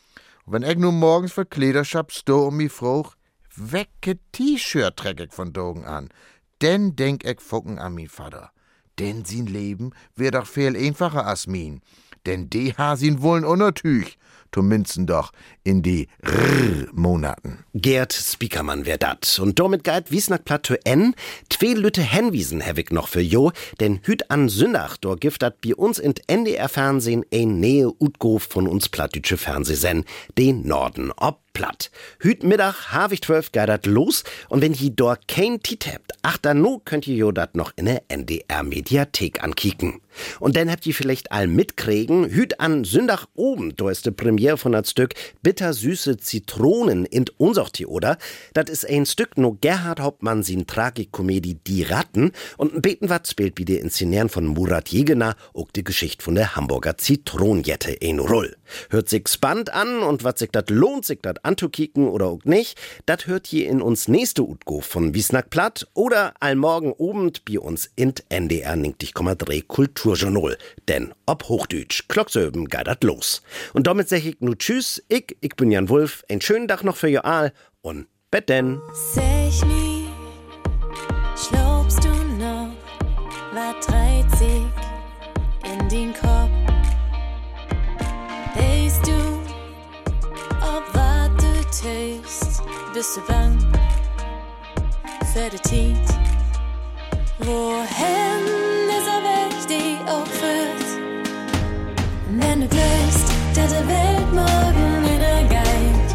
Und 0.44 0.52
wenn 0.52 0.64
ich 0.64 0.76
nun 0.76 0.98
morgens 0.98 1.32
verklederschap 1.32 2.12
sto 2.12 2.48
um 2.48 2.58
mi 2.58 2.68
fruch, 2.68 3.14
wecke 3.56 4.18
T-Shirt 4.32 4.98
träg 4.98 5.20
ich 5.20 5.32
von 5.32 5.54
Dogen 5.54 5.86
an. 5.86 6.10
Denn 6.60 6.94
denk 6.94 7.24
ich 7.24 7.40
fucken 7.40 7.78
an 7.78 7.94
min 7.94 8.10
Vater. 8.10 8.50
Denn 8.98 9.24
sin 9.24 9.46
Leben 9.46 9.92
wär 10.14 10.30
doch 10.30 10.46
viel 10.46 10.76
einfacher 10.76 11.26
als 11.26 11.46
min. 11.46 11.80
Denn 12.26 12.50
de 12.50 12.74
ha 12.74 12.96
sin 12.96 13.22
wohl'n 13.22 13.44
unertüch. 13.44 14.18
Zumindest 14.52 15.00
doch 15.06 15.32
in 15.64 15.82
die 15.82 16.08
R-Monaten. 16.22 17.64
Gerd 17.74 18.12
Spiekermann 18.12 18.86
wär 18.86 18.98
dat. 18.98 19.38
Und 19.38 19.58
damit 19.58 19.84
geit 19.84 20.10
wies 20.10 20.30
nach 20.30 20.42
Plateau 20.42 20.76
N. 20.84 21.14
Zwei 21.50 21.74
Lütte 21.74 22.02
Henwiesen 22.02 22.62
ich 22.76 22.90
noch 22.90 23.08
für 23.08 23.20
jo, 23.20 23.52
denn 23.80 24.00
hüt 24.02 24.30
an 24.30 24.48
Sündach, 24.48 24.96
do 24.96 25.16
gift 25.16 25.42
dat 25.42 25.60
bi 25.60 25.74
uns 25.74 25.98
in 25.98 26.14
NDR-Fernsehen 26.26 27.24
ein 27.32 27.60
Nähe 27.60 27.90
Utgof 27.98 28.44
von 28.44 28.66
uns 28.66 28.88
plattdütsche 28.88 29.36
Fernsehsen, 29.36 30.04
den 30.36 30.66
Norden 30.66 31.12
ob 31.16 31.40
platt. 31.56 31.90
Hüt 32.20 32.42
Mittag 32.42 32.92
Havig 32.92 33.22
12 33.22 33.52
geidert 33.52 33.86
los 33.86 34.24
und 34.50 34.60
wenn 34.60 34.74
je 34.74 34.90
dort 34.90 35.26
kein 35.26 35.62
Tit 35.62 35.86
habt, 35.86 36.12
ach 36.20 36.36
dann 36.36 36.60
no 36.60 36.82
könnt 36.84 37.06
ihr 37.06 37.16
jo 37.16 37.32
dat 37.32 37.56
noch 37.56 37.72
in 37.76 37.86
der 37.86 38.02
NDR 38.08 38.62
Mediathek 38.62 39.42
ankicken. 39.42 40.02
Und 40.38 40.56
dann 40.56 40.70
habt 40.70 40.86
ihr 40.86 40.94
vielleicht 40.94 41.32
all 41.32 41.46
mitkriegen, 41.46 42.28
hüt 42.28 42.60
an 42.60 42.84
Sündach 42.84 43.26
oben, 43.34 43.74
do 43.74 43.88
ist 43.88 44.04
de 44.04 44.12
Premiere 44.36 44.58
von 44.58 44.72
dat 44.72 44.86
Stück 44.86 45.14
Bittersüße 45.42 46.18
Zitronen 46.18 47.06
in 47.06 47.24
unser 47.38 47.70
oder? 47.86 48.18
Dat 48.52 48.68
is 48.68 48.84
ein 48.84 49.06
Stück 49.06 49.38
no 49.38 49.56
Gerhard 49.58 49.98
Hauptmann 49.98 50.42
sin 50.42 50.66
Tragikomödie 50.66 51.56
Die 51.66 51.82
Ratten 51.84 52.32
und 52.58 52.74
ein 52.74 52.82
Beten 52.82 53.08
wat 53.08 53.26
spielt 53.26 53.56
wie 53.56 53.64
der 53.64 53.80
Inszenieren 53.80 54.28
von 54.28 54.46
Murat 54.46 54.90
Jegener 54.90 55.36
auch 55.54 55.70
die 55.70 55.84
Geschichte 55.84 56.22
von 56.22 56.34
der 56.34 56.54
Hamburger 56.54 56.98
Zitronjette 56.98 57.96
ein 58.02 58.18
Roll. 58.18 58.56
Hört 58.90 59.08
sich 59.08 59.28
spannend 59.28 59.72
an 59.72 60.00
und 60.00 60.24
wat 60.24 60.38
sich 60.38 60.50
dat 60.50 60.70
lohnt, 60.70 61.04
sich 61.04 61.20
dat 61.22 61.44
anzukicken 61.44 62.08
oder 62.08 62.26
auch 62.26 62.44
nicht, 62.44 62.78
dat 63.06 63.26
hört 63.26 63.46
hier 63.46 63.68
in 63.68 63.82
uns 63.82 64.08
nächste 64.08 64.42
Utgo 64.42 64.80
von 64.80 65.14
Wiesnack 65.14 65.50
Platt 65.50 65.86
oder 65.94 66.34
allmorgen 66.40 66.92
obend 66.92 67.44
bei 67.44 67.58
uns 67.58 67.90
in 67.96 68.14
NDR 68.28 68.74
90,3 68.74 69.66
Kulturjournal. 69.66 70.58
Denn 70.88 71.14
ob 71.26 71.48
Hochdeutsch, 71.48 72.08
Klocksöben 72.08 72.68
geidert 72.68 73.04
los. 73.04 73.42
Und 73.72 73.86
damit 73.86 74.08
sag 74.08 74.24
ich 74.24 74.40
nu 74.40 74.54
tschüss, 74.54 75.02
ich, 75.08 75.36
ich 75.40 75.56
bin 75.56 75.70
Jan 75.70 75.88
Wulf, 75.88 76.24
einen 76.28 76.40
schönen 76.40 76.68
Tag 76.68 76.84
noch 76.84 76.96
für 76.96 77.08
ihr 77.08 77.24
all 77.24 77.52
und 77.82 78.06
bet 78.30 78.48
denn. 78.48 78.80
Bist 92.96 93.18
du 93.18 93.20
bang 93.30 93.58
für 95.34 95.50
die 95.50 95.58
Tiet? 95.68 96.08
Wohin 97.40 98.42
ist 98.96 99.08
er 99.14 99.22
wichtig 99.28 99.98
auch 100.06 100.26
führt? 100.38 100.90
Wenn 102.30 102.62
du 102.62 102.68
glückst, 102.68 103.28
dass 103.54 103.70
der 103.70 103.86
Welt 103.86 104.32
morgen 104.32 105.02
wieder 105.04 105.42
geht 105.56 106.10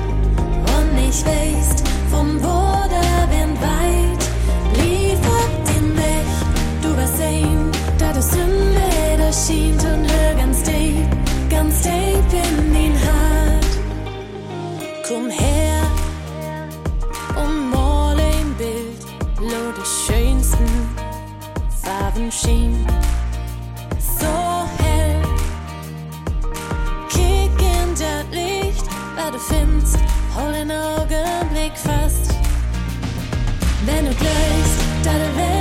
und 0.73 0.95
nicht 0.95 1.23
weißt, 1.23 1.87
vom 2.09 2.41
wo 2.41 2.89
der 2.89 3.29
Wind 3.29 3.61
weit, 3.61 4.23
liefert 4.83 5.61
den 5.75 5.95
Weg, 5.95 6.29
du 6.81 6.97
wirst 6.97 7.17
sehen, 7.17 7.71
dass 7.99 8.17
es 8.17 8.33
im 8.33 8.53
Leder 8.79 9.31
schien 9.31 9.75
und 9.75 10.11
hör 10.11 10.33
ganz 10.33 10.63
deep, 10.63 11.05
ganz 11.47 11.83
deep 11.83 12.33
in 12.33 12.73
den 12.73 12.95
Hart. 13.05 13.67
Komm 15.07 15.29
her 15.29 15.70
Farben 22.21 22.31
schien. 22.31 22.85
So 23.99 24.27
hell, 24.77 25.21
kick 27.09 27.51
in 27.59 27.93
das 27.93 28.25
Licht, 28.31 28.85
was 29.15 29.31
du 29.31 29.39
findest, 29.39 29.97
hol 30.35 30.51
den 30.51 30.71
Augenblick 30.71 31.75
fast. 31.75 32.33
Wenn 33.85 34.05
du 34.05 34.13
gleich 34.13 34.71
deine 35.03 35.60